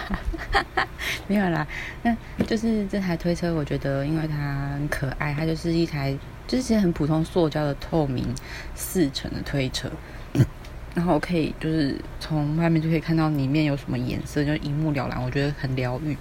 [1.26, 1.66] 没有啦。
[2.02, 8.26] 那就是这台推车，我觉得因为它很可爱，它就是一台就是其实很普通塑胶的透明
[8.74, 9.90] 四层的推车，
[10.94, 16.16] 然后可以就是从外面就可以看到里面有什么颜色，就一目了然，我觉得很疗愈。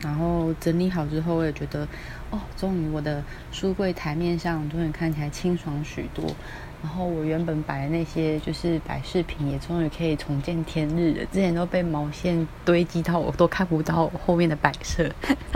[0.00, 1.86] 然后整理好之后，我也觉得
[2.30, 6.34] 哦，终于我的书柜台面上终于看起来清爽许多。
[6.82, 11.24] 然后我原本摆的那些就是摆饰品，也终于可以重见天日了。
[11.26, 15.08] 之前都被毛线堆积到，我都看不到后面的摆设。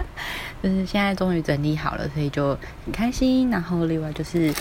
[0.63, 3.51] 就是现在终于整理好了，所以就很开心。
[3.51, 4.55] 然后另外就是，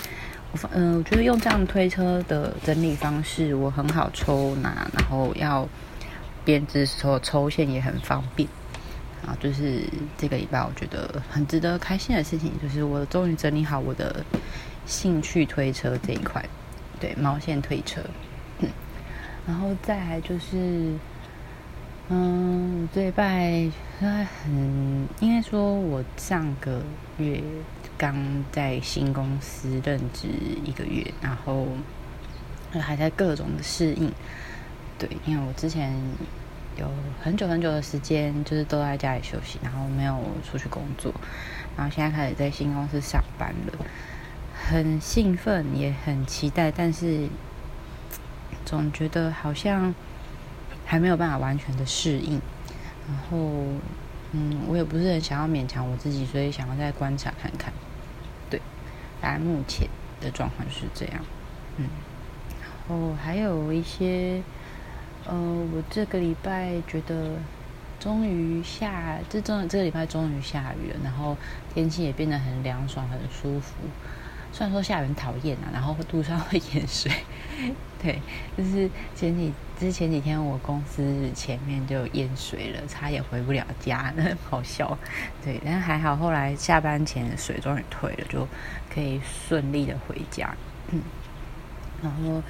[0.50, 5.66] 我嗯，我觉得用这样推车的整理方式，我很好抽拿，然后要
[6.44, 8.48] 编织时候抽线也很方便。
[9.22, 9.82] 然后就是
[10.18, 14.24] 这个礼拜我觉得很值得开心的事情，就是我终于整理好我的。
[14.86, 16.42] 兴趣推车这一块，
[17.00, 18.00] 对毛线推车，
[19.46, 20.94] 然后再来就是，
[22.08, 23.68] 嗯，这一拜
[24.00, 26.80] 很应该说，我上个
[27.18, 27.42] 月
[27.98, 28.16] 刚
[28.52, 30.28] 在新公司任职
[30.64, 31.66] 一个月，然后
[32.80, 34.12] 还在各种的适应，
[34.98, 35.92] 对，因为我之前
[36.76, 36.88] 有
[37.20, 41.12] 很久很久的时间就是都在家里休息，然后没有出去工作，
[41.76, 43.86] 然后现在开始在新公司上班了。
[44.68, 47.28] 很兴奋，也很期待，但是
[48.64, 49.94] 总觉得好像
[50.84, 52.40] 还没有办法完全的适应。
[53.06, 53.38] 然后，
[54.32, 57.72] 嗯，我也不是很想要勉强我自己，所以想要再观察看看。
[58.50, 58.60] 对，
[59.20, 59.88] 大概目前
[60.20, 61.24] 的状况是这样。
[61.76, 61.86] 嗯，
[62.60, 64.42] 然后还有一些，
[65.26, 65.32] 呃，
[65.72, 67.36] 我这个礼拜觉得
[68.00, 71.36] 终于下，这真这个礼拜终于下雨了，然后
[71.72, 73.74] 天气也变得很凉爽，很舒服。
[74.52, 77.12] 虽然说下雨很讨厌啊，然后路上会淹水，
[78.02, 78.20] 对，
[78.56, 84.96] 就是前几，就是前几天我公司前面就淹水了，差点回不了家，那 好笑，
[85.44, 88.48] 对，但还好后来下班前水终于退了，就
[88.92, 90.54] 可以顺利的回家。
[90.90, 91.02] 嗯，
[92.02, 92.42] 然后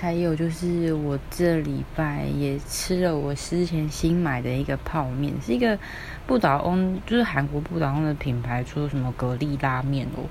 [0.00, 5.78] 还有就是我这礼拜也吃了我之前新买的一个泡面，是一个
[6.26, 10.24] 不倒翁，就是韩国不倒翁的品牌出什么蛤蜊拉面哦。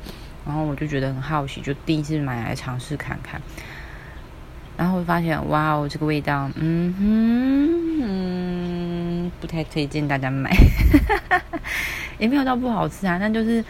[0.47, 3.41] 然后我就觉得很好奇，就第一次买来尝试看看。
[4.77, 10.55] 然后发现，哇哦，这个味道，嗯哼，嗯，不太推荐大家买。
[12.17, 13.61] 也没有到不好吃啊，但就是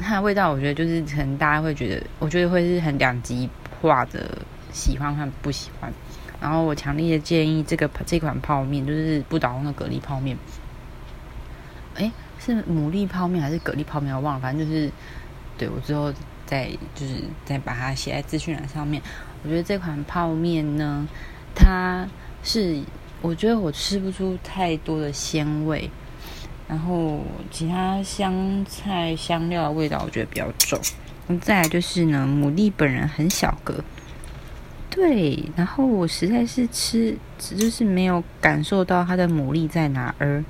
[0.00, 4.38] 它的味道，我觉得就是可能大家会觉得，我觉得会是很两极化的
[4.70, 5.92] 喜欢和不喜欢。
[6.40, 10.36] 然后我强烈的建议，这个这款泡面就是不倒翁的蛤蜊泡面。
[11.96, 14.14] 哎，是牡蛎泡面还是蛤蜊泡面？
[14.14, 14.88] 我忘了，反正就是。
[15.60, 16.10] 对我之后
[16.46, 19.02] 再就是再把它写在资讯栏上面。
[19.42, 21.06] 我觉得这款泡面呢，
[21.54, 22.08] 它
[22.42, 22.80] 是
[23.20, 25.90] 我觉得我吃不出太多的鲜味，
[26.66, 30.80] 然后其他香菜香料的味道我觉得比较重。
[31.42, 33.84] 再来就是呢，牡蛎本人很小个，
[34.88, 40.42] 对，然后我实在是吃，就是没有感受到它的牡蛎在哪儿。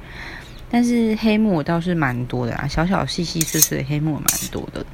[0.70, 4.86] 但是黑木倒是蛮多的啊，小小细细碎碎的黑木蛮多的。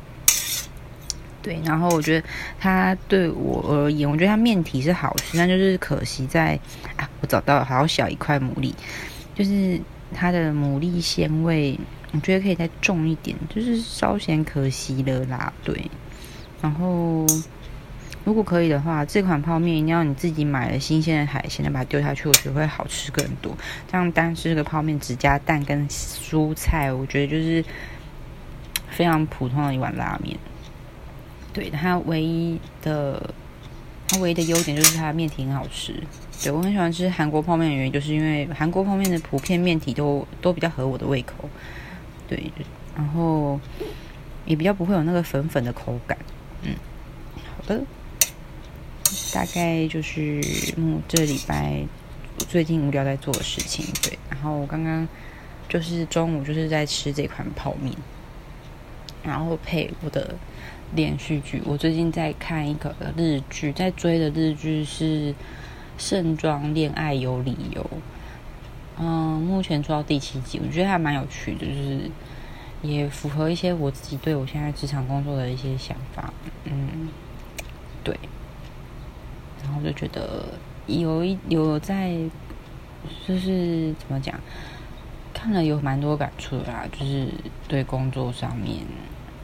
[1.47, 2.27] 对，然后我觉得
[2.59, 6.59] 它对我而言，我觉得它面体是好吃，但就是可惜在
[6.97, 8.75] 啊，我找到了好小一块牡蛎，
[9.33, 9.81] 就是
[10.13, 11.79] 它的牡蛎鲜味，
[12.11, 15.53] 我觉得可以再重一点，就是稍显可惜了啦。
[15.63, 15.89] 对，
[16.61, 17.25] 然后。
[18.25, 23.57] 如果可以的话，这款泡面一定要你自己买了新鲜的海鲜，再把它丢下去，我觉得会好吃更多。
[23.87, 27.65] 这样单吃这个泡面只加蛋跟蔬菜，我觉得就是
[28.91, 30.37] 非常普通的一碗拉面。
[31.57, 33.35] 对，它唯一的
[34.09, 35.95] 它唯一的优点就是它的面体很好吃。
[36.43, 41.49] 对我很喜欢吃韩国泡面的原因，就是因为韩国泡面的普遍面体都都比较合我的胃口。
[42.29, 42.53] 对，
[42.95, 43.59] 然后
[44.45, 46.19] 也比较不会有那个粉粉的口感。
[46.61, 46.75] 嗯，
[47.57, 47.81] 好的。
[49.33, 50.43] 大概就是
[50.77, 51.83] 嗯，这礼拜
[52.37, 54.19] 最近无聊在做的事情，对。
[54.29, 55.09] 然后我刚刚
[55.71, 57.97] 就是中午就是在吃这款泡面，
[59.23, 60.35] 然后配我的
[60.95, 61.63] 连续剧。
[61.65, 65.33] 我最近在看一个日剧，在追的日剧是
[65.99, 67.83] 《盛装恋爱有理由》。
[68.99, 72.11] 嗯，目前做到第七集，我觉得还蛮有趣的，就是
[72.83, 76.33] 也符合一些我自己对我现在职场工作的一些想法。
[76.65, 77.09] 嗯，
[78.03, 78.19] 对。
[79.63, 80.45] 然后就觉得
[80.87, 82.17] 有一有在，
[83.27, 84.39] 就是怎么讲，
[85.35, 86.87] 看了有蛮多感触啦。
[86.93, 87.27] 就是
[87.67, 88.77] 对工作上面，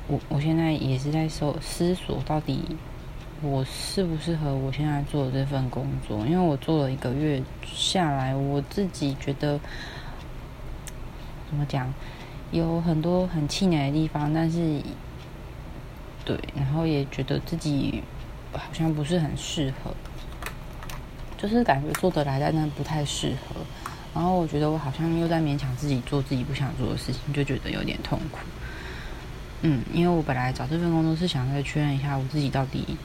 [0.09, 2.77] 我我现在也是在思思索，到底
[3.41, 6.27] 我适不适合我现在做的这份工作？
[6.27, 9.59] 因为我做了一个月下来，我自己觉得
[11.49, 11.93] 怎么讲，
[12.51, 14.81] 有很多很气馁的地方，但是
[16.25, 18.03] 对，然后也觉得自己
[18.53, 19.93] 好像不是很适合。
[21.37, 23.61] 就是感觉做得来，但那不太适合。
[24.15, 28.39] 然后我觉得我好像又在勉强自己做自己不想做的事情，就觉得有点痛苦。
[29.63, 32.97] 嗯，因为我本来找这份工作是想再确认一下我自己到底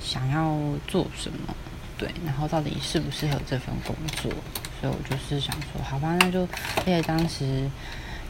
[0.00, 0.56] 想要
[0.86, 1.54] 做什么，
[1.98, 4.32] 对，然后到底适不适合这份工作。
[4.80, 6.42] 所以我就是想说，好吧，那就
[6.76, 7.68] 而且当时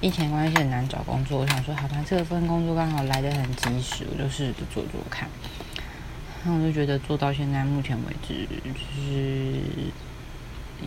[0.01, 5.29] 疫情关系很难找工作，我想说，好吧，这份工作刚好来的很及时，我就试着做做看。
[6.45, 9.61] 那我就觉得做到现在目前为止，就是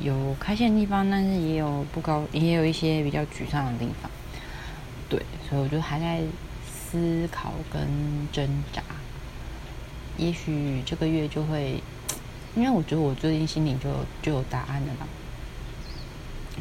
[0.01, 4.09] 有开心的地方，但是也有不高，也有一些比较沮丧的地方。
[5.09, 6.21] 对，所以我就还在
[6.65, 7.87] 思考跟
[8.31, 8.81] 挣扎。
[10.17, 11.81] 也许这个月就会，
[12.55, 13.89] 因为我觉得我最近心里就
[14.21, 15.07] 就有答案了嘛。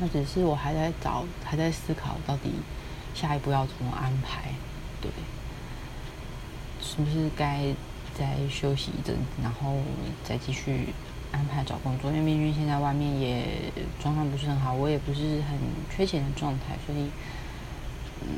[0.00, 2.50] 那只是我还在找，还在思考到底
[3.14, 4.52] 下一步要怎么安排。
[5.00, 5.10] 对，
[6.82, 7.74] 是不是该？
[8.18, 9.76] 再休息一阵，然后
[10.24, 10.88] 再继续
[11.30, 12.10] 安排找工作。
[12.10, 13.46] 因为命运现在外面也
[14.02, 15.56] 状况不是很好，我也不是很
[15.88, 17.08] 缺钱的状态，所以，
[18.22, 18.28] 嗯，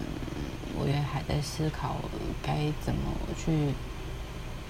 [0.78, 1.96] 我也还在思考
[2.42, 3.00] 该怎么
[3.36, 3.74] 去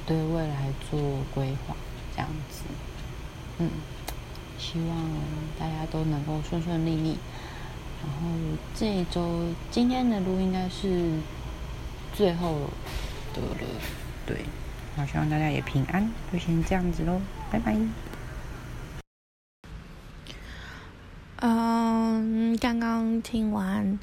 [0.06, 1.00] 对未来做
[1.34, 1.74] 规划，
[2.14, 2.62] 这样子。
[3.58, 3.70] 嗯，
[4.58, 5.10] 希望
[5.58, 7.18] 大家都能够顺顺利利。
[8.02, 8.28] 然后
[8.74, 11.10] 这一周今天的录应该是
[12.14, 12.70] 最后
[13.34, 13.66] 的了，
[14.26, 14.44] 对。
[14.96, 17.76] 好，希望大家也平安，就先这样子喽，拜拜。
[21.36, 23.98] 嗯，刚刚听完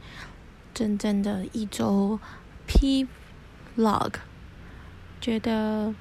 [0.77, 2.19] 真正的一周
[2.67, 4.11] ，P，log，
[5.19, 5.91] 觉得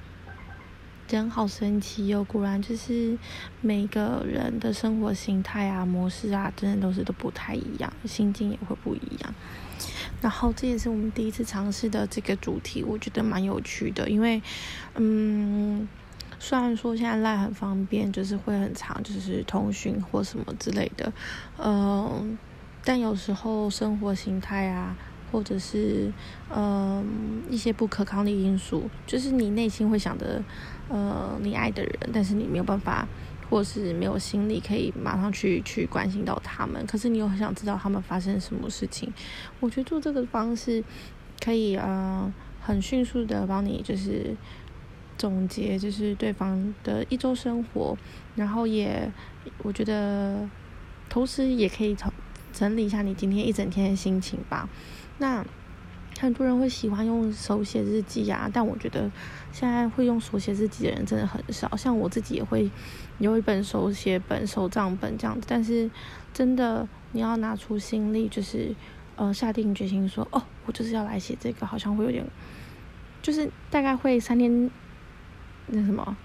[1.09, 2.23] 人好神奇哟！
[2.23, 3.17] 果然就是
[3.59, 9.33] 每个人的生活形态啊、模式啊，真的都是都不太一样，心境也会不一样。
[10.21, 14.07] 然后这也是我们第一次尝试的这个主题，我觉得蛮有趣的。
[14.07, 14.43] 因为，
[14.93, 15.89] 嗯，
[16.37, 21.11] 虽然说现在赖很方便，就是会很长，就是通讯或什么之类的，
[21.57, 22.37] 嗯，
[22.87, 24.95] 但有时候生活形态啊，
[25.29, 26.09] 或者是
[26.49, 27.05] 嗯
[27.49, 30.41] 一些不可抗力因素，就是你内心会想的，
[30.87, 33.05] 呃，你爱的人，但是你没有办法。
[33.49, 39.09] 或是没有心力可以马上去去关心到他们，可是你又很想知道他们发生什么事情。
[39.61, 40.83] 我觉得做这个方式
[41.41, 42.29] 可以呃
[42.59, 44.35] 很迅速的帮你就是
[45.17, 47.97] 总结就是对方的一周生活，
[48.35, 49.09] 然后也
[49.59, 50.45] 我觉得
[51.07, 52.11] 同时也可以从
[52.57, 54.67] 整理一下你今天一整天的心情吧。
[55.19, 55.45] 那
[56.19, 59.11] 很多人会喜欢用手写日记啊，但我觉得
[59.51, 61.75] 现在会用手写日记的人真的很少。
[61.75, 62.71] 像我自己也会
[63.19, 65.87] 有一本手写本、手账本这样子，但是
[66.33, 68.73] 真的你要拿出心力，就是
[69.15, 72.25] 呃下定决心说哦，我就是要来写这个，好像会有点，
[73.21, 74.71] 就是大概会三天
[75.67, 76.17] 那什么，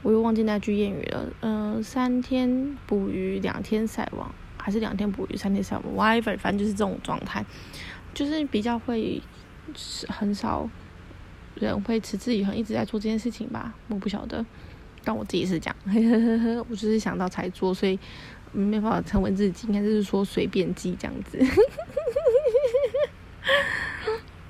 [0.00, 4.34] 我又忘记那句谚语了，嗯，三天捕鱼两天晒网，
[4.66, 7.46] 还是两天捕鱼三天晒网，whatever，反正就是这种状态。
[8.12, 9.22] 就是比较会，
[9.76, 10.68] 是很少
[11.54, 14.44] 人会持之以恒一直在做这件事情吧，我不晓得，
[15.04, 15.76] 但我自己是这样，
[16.68, 17.96] 我就是想到才做，所以
[18.50, 21.38] 没办法成为自己，应该就是说随便记这样子，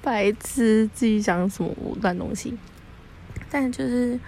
[0.01, 2.57] 白痴自己想什么乱东西，
[3.51, 4.19] 但就是，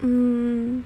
[0.00, 0.82] 嗯，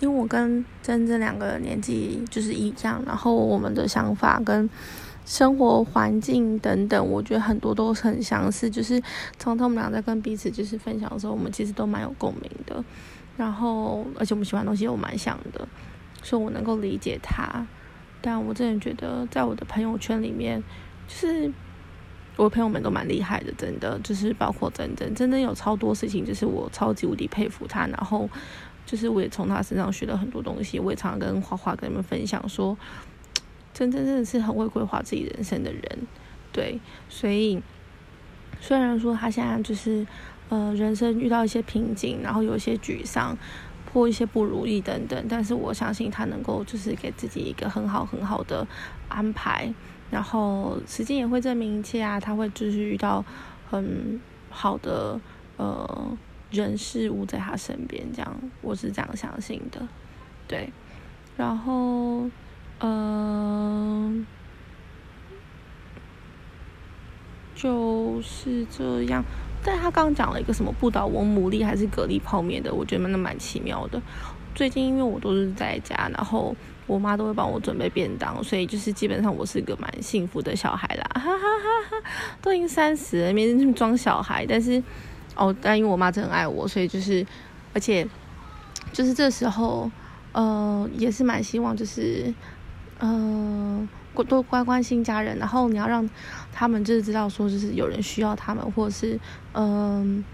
[0.00, 4.68] 因为我跟真真两个年纪就是一样，然后我们的想法跟。
[5.30, 8.70] 生活环境等等，我觉得很多都很相似。
[8.70, 8.98] 就是
[9.38, 12.82] 常常我们俩在跟彼此就是分享的时候，我们其实都蛮有共鸣的。
[13.36, 15.68] 然后，而且我们喜欢的东西又蛮像的，
[16.22, 17.66] 所以我能够理解他。
[18.22, 20.64] 但我真的觉得，在我的朋友圈里面，
[21.06, 21.52] 就是
[22.36, 24.00] 我的朋友们都蛮厉害的，真的。
[24.02, 27.86] 就是包括真真，真真有超多事情，就是我超级无敌佩服他。
[27.86, 28.26] 然后，
[28.88, 30.80] 就是我也从他身上学了很多东西。
[30.80, 32.76] 我也常常跟花花跟你们分享说。
[33.74, 35.82] 真真真的是很会规划自己人生的人，
[36.50, 37.62] 对，所以
[38.60, 40.04] 虽然说他现在就是
[40.48, 43.38] 呃人生遇到一些瓶颈，然后有一些沮丧，
[43.92, 48.66] 或一些不如意等等，但是我相信他能够就是给自己一个很好很好的
[49.08, 49.72] 安排，
[50.10, 53.24] 然后时间也会证明一切啊，他会就是遇到
[53.70, 54.20] 很
[54.50, 55.20] 好的
[55.56, 56.18] 呃
[56.50, 59.86] 人事物在他身边，这样我是这样相信的，
[60.46, 60.72] 对，
[61.36, 62.28] 然后。
[62.80, 64.24] 嗯，
[67.56, 69.24] 就是这样。
[69.64, 74.00] 但他刚刚讲了一个什么不倒翁牡蛎还是蛤蜊泡面的，我觉得那蛮奇妙的。
[74.54, 76.54] 最近因为我都是在家，然后
[76.86, 81.10] 我妈都会帮我准备便当，所以就是基本上我是个蛮幸福的小孩啦。
[81.14, 82.08] 哈哈哈哈
[82.40, 84.46] 都已经三十了，没人装小孩。
[84.46, 84.80] 但是
[85.38, 87.26] 哦，但因为我妈真的很爱我，所以就是
[87.72, 88.06] 而且
[88.92, 89.90] 就是这时候，
[90.32, 92.34] 呃，也是蛮希望就是。
[93.00, 93.88] 嗯，
[94.26, 96.10] 多关关心家人，然后你要让
[96.52, 99.16] 他们就是知道说，就是有人需要他们，或者是
[99.52, 100.24] 嗯，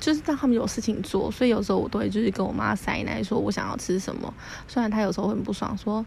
[0.00, 1.30] 就是让他们有事情做。
[1.30, 4.32] 所以有时候我都会就是跟我妈塞奶，说我想要吃什么。
[4.66, 6.02] 虽然她有时候很不爽，说：“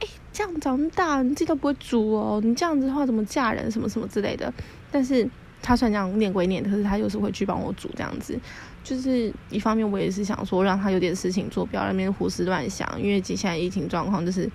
[0.00, 4.50] 哎，这样长大，你自己都不会煮哦，你这样子的话怎么嫁人什么什么之类的。”
[4.90, 5.28] 但是
[5.66, 8.38] 他虽然这样念归念，可是他又是会去帮我煮这样子。
[8.84, 12.88] 就是一方面，我也是想说让他有点事情做，不要那边胡思乱想。
[13.00, 14.48] 因为接下来疫情状况就是。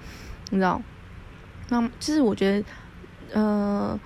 [0.53, 0.81] 你知道，
[1.69, 2.65] 那其实我觉得，
[3.31, 3.97] 呃，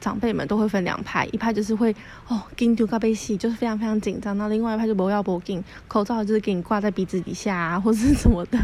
[0.00, 1.96] 长辈们都会分两派，一派就是会
[2.28, 8.58] 哦，给你丢咖啡洗，就是非常非常紧张；那另外一派就不要不给，口罩就是给你挂在鼻子底下啊，或者什么的，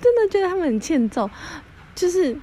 [0.00, 1.28] 真的觉得他们很欠揍，
[1.96, 2.38] 就是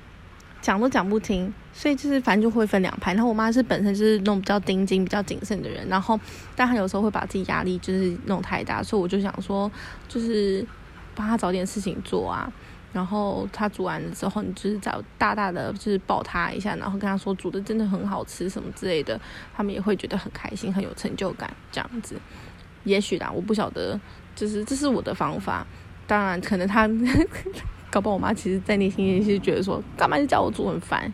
[0.61, 3.13] 讲都讲不听，所以就是反正就会分两派。
[3.13, 6.19] 然后我妈是本身就是那种比较钉钉、比较谨慎的人，然后
[6.55, 9.69] 但她有时候会把自己压力就是弄太大，所以我就想说，
[10.07, 10.65] 就是
[11.15, 12.51] 帮她找点事情做啊。
[12.93, 19.19] 然后她煮完了之后，你就是找大大的，就是抱她一下，然后跟她说煮的真的很好吃什么之类的，
[19.55, 22.15] 他们也会觉得很开心，很有成就感这样子。
[22.83, 23.99] 也许啦，我不晓得，
[24.35, 25.65] 就是这是我的方法。
[26.05, 26.87] 当然，可能他
[27.89, 31.11] 搞不好我妈其实在内心也是觉得说，干嘛就叫我煮很烦，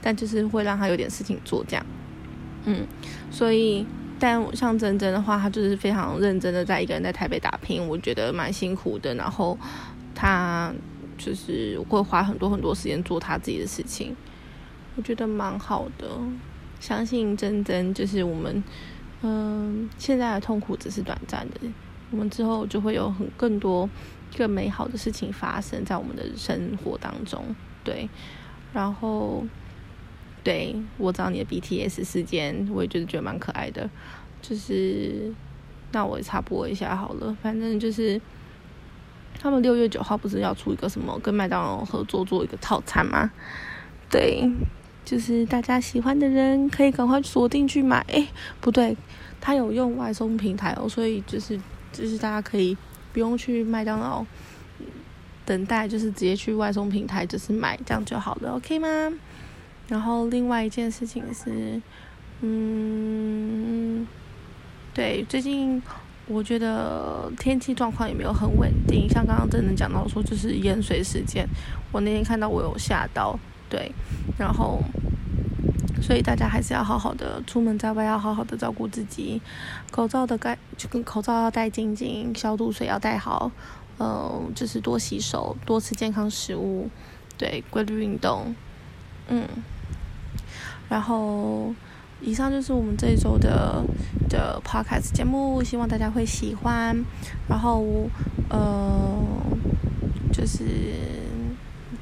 [0.00, 1.86] 但就是会让他有点事情做这样。
[2.64, 2.86] 嗯，
[3.30, 3.86] 所以，
[4.18, 9.14] 但像真真的话，她就是非常认真的在一个人在台北打拼，我觉得蛮辛苦的。
[9.14, 9.58] 然后
[10.14, 10.72] 她。
[11.20, 14.14] 就是会花很多很多时间做她自己的事情，
[14.94, 16.06] 我觉得蛮好的。
[16.78, 18.62] 相信真真就是我们，
[19.22, 21.56] 嗯，现在的痛苦只是短暂的，
[22.12, 23.90] 我们之后就会有很更多
[24.36, 27.44] 更美好的事情发生在我们的生活当中。
[27.82, 28.08] 对，
[28.72, 29.44] 然后
[30.48, 33.90] 对我找你的 BTS 事件，我也觉得觉得蛮可爱的。
[34.40, 35.30] 就是
[35.92, 38.18] 那我也插播一下好了，反正就是。
[39.40, 43.30] 他们六月九号不是要出一个什么跟麦当劳合作做一个套餐吗？
[44.10, 44.50] 对，
[45.04, 48.04] 就是大家喜欢的人可以赶快锁定去买。
[48.08, 48.26] 哎，
[48.60, 48.96] 不对，
[49.40, 51.60] 他有用外送平台哦，所以就是
[51.92, 52.76] 就是大家可以
[53.12, 54.26] 不用去麦当劳
[55.46, 58.88] 等待，就是直接去外送平台就是买这样就好了，OK 吗？
[59.88, 61.80] 然后另外一件事情是，
[62.40, 64.06] 嗯，
[64.94, 65.82] 对，最近。
[66.30, 71.48] 我觉得天气状况也没有很稳定，像刚刚真的讲到说就是淹水事件，
[71.90, 73.34] 我那天看到我有吓到，
[73.70, 73.90] 对，
[74.36, 74.78] 然后
[76.02, 79.40] 所以大家还是要好好的出门在外，要好好的照顾自己。
[79.90, 83.50] 口罩的盖就跟口罩要戴紧紧，消毒水要戴好，
[83.98, 86.90] 嗯，就是多洗手，多吃健康食物，
[87.38, 88.54] 对，规律运动，
[89.28, 89.48] 嗯。
[90.88, 91.74] 然后，
[92.20, 93.84] 以上就是我们这一周的
[94.28, 96.96] 的 podcast 节目，希望大家会喜欢。
[97.48, 98.08] 然后，
[98.48, 99.22] 呃，
[100.32, 100.64] 就是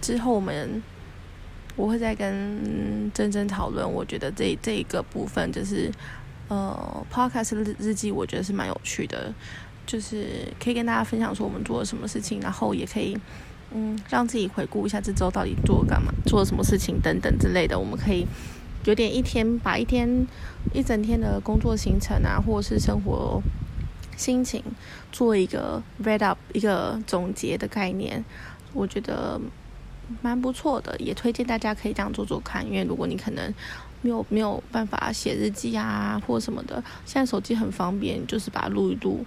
[0.00, 0.82] 之后我们。
[1.78, 5.92] 我会再跟珍珍讨论，我觉得这这一个部分就是，
[6.48, 9.30] 呃，podcast 日日记，我觉得是蛮有趣的，
[9.84, 13.14] 就是可以跟大家分享说我们做了什么事情，然后也可以，
[13.74, 18.26] 嗯，让自己回顾一下这周到底做干嘛，做了什么事情等等之类的，我们可以
[18.86, 20.26] 有点一天把一天
[20.72, 23.40] 一整天的工作行程啊，或者是生活
[24.16, 24.62] 心情
[25.12, 28.24] 做一个 read up 一个总结的概念，
[28.72, 29.40] 我觉得。
[30.22, 32.64] 蛮不错的，也推荐大家可以这样做做看。
[32.64, 33.52] 因为如果你可能
[34.02, 39.26] 没有没有办法写日记啊，或什么的，现在手机很方便，就是把它录一录，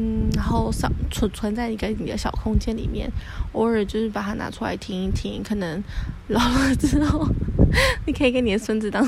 [0.00, 3.10] 嗯，然后上存存在一个你的小空间里面，
[3.52, 5.42] 偶尔就是把它拿出来听一听。
[5.42, 5.82] 可能
[6.28, 7.26] 老了之后，
[8.06, 9.04] 你可以给你的孙子当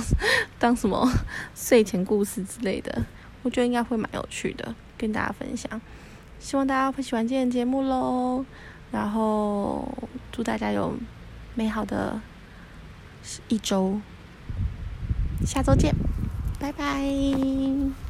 [0.58, 1.08] 当什么
[1.54, 3.06] 睡前故事之类的，
[3.42, 5.80] 我觉得应该会蛮有趣的，跟大家分享。
[6.40, 8.44] 希望大家会喜欢今天的节目喽。
[8.90, 9.88] 然后
[10.32, 10.92] 祝大家有
[11.54, 12.20] 美好的
[13.46, 14.00] 一周，
[15.46, 15.94] 下周见，
[16.58, 18.09] 拜拜。